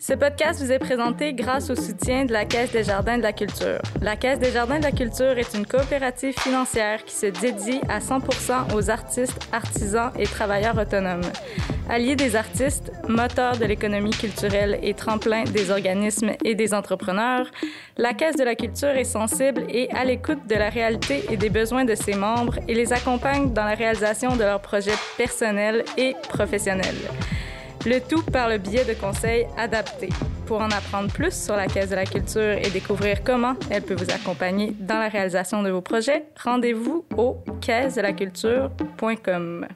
Ce 0.02 0.14
podcast 0.14 0.62
vous 0.62 0.72
est 0.72 0.78
présenté 0.78 1.34
grâce 1.34 1.68
au 1.68 1.74
soutien 1.74 2.24
de 2.24 2.32
la 2.32 2.46
Caisse 2.46 2.72
des 2.72 2.84
Jardins 2.84 3.18
de 3.18 3.22
la 3.22 3.34
Culture. 3.34 3.82
La 4.00 4.16
Caisse 4.16 4.38
des 4.38 4.50
Jardins 4.50 4.78
de 4.78 4.84
la 4.84 4.92
Culture 4.92 5.36
est 5.36 5.52
une 5.52 5.66
coopérative 5.66 6.32
financière 6.40 7.04
qui 7.04 7.14
se 7.14 7.26
dédie 7.26 7.82
à 7.86 7.98
100% 7.98 8.74
aux 8.74 8.88
artistes, 8.88 9.38
artisans 9.52 10.10
et 10.18 10.22
travailleurs 10.22 10.78
autonomes. 10.78 11.30
Alliés 11.90 12.16
des 12.16 12.34
artistes, 12.34 12.90
moteur 13.08 13.58
de 13.58 13.66
l'économie 13.66 14.12
culturelle 14.12 14.78
et 14.82 14.94
tremplin 14.94 15.44
des 15.44 15.70
organismes 15.70 16.30
et 16.46 16.54
des 16.54 16.72
entrepreneurs, 16.72 17.50
la 17.98 18.14
Caisse 18.14 18.36
de 18.36 18.44
la 18.44 18.54
Culture 18.54 18.96
est 18.96 19.04
sensible 19.04 19.64
et 19.68 19.90
à 19.90 20.06
l'écoute 20.06 20.46
de 20.48 20.54
la 20.54 20.70
réalité 20.70 21.26
et 21.28 21.36
des 21.36 21.50
besoins 21.50 21.84
de 21.84 21.94
ses 21.94 22.14
membres 22.14 22.58
et 22.68 22.74
les 22.74 22.94
accompagne 22.94 23.52
dans 23.52 23.64
la 23.64 23.74
réalisation 23.74 24.34
de 24.34 24.44
leurs 24.44 24.62
projets 24.62 24.96
personnels 25.18 25.84
et 25.98 26.16
professionnels 26.30 26.96
le 27.86 28.00
tout 28.00 28.22
par 28.22 28.48
le 28.48 28.58
biais 28.58 28.84
de 28.84 28.94
conseils 28.94 29.46
adaptés. 29.56 30.10
Pour 30.46 30.60
en 30.60 30.70
apprendre 30.70 31.12
plus 31.12 31.32
sur 31.32 31.56
la 31.56 31.66
Caisse 31.66 31.90
de 31.90 31.94
la 31.94 32.04
culture 32.04 32.58
et 32.58 32.70
découvrir 32.70 33.22
comment 33.22 33.54
elle 33.70 33.82
peut 33.82 33.94
vous 33.94 34.10
accompagner 34.10 34.74
dans 34.80 34.98
la 34.98 35.08
réalisation 35.08 35.62
de 35.62 35.70
vos 35.70 35.80
projets, 35.80 36.24
rendez-vous 36.42 37.04
au 37.16 37.36
caisse 37.60 37.94
de 37.94 38.00
la 38.00 38.12
culture.com. 38.12 39.66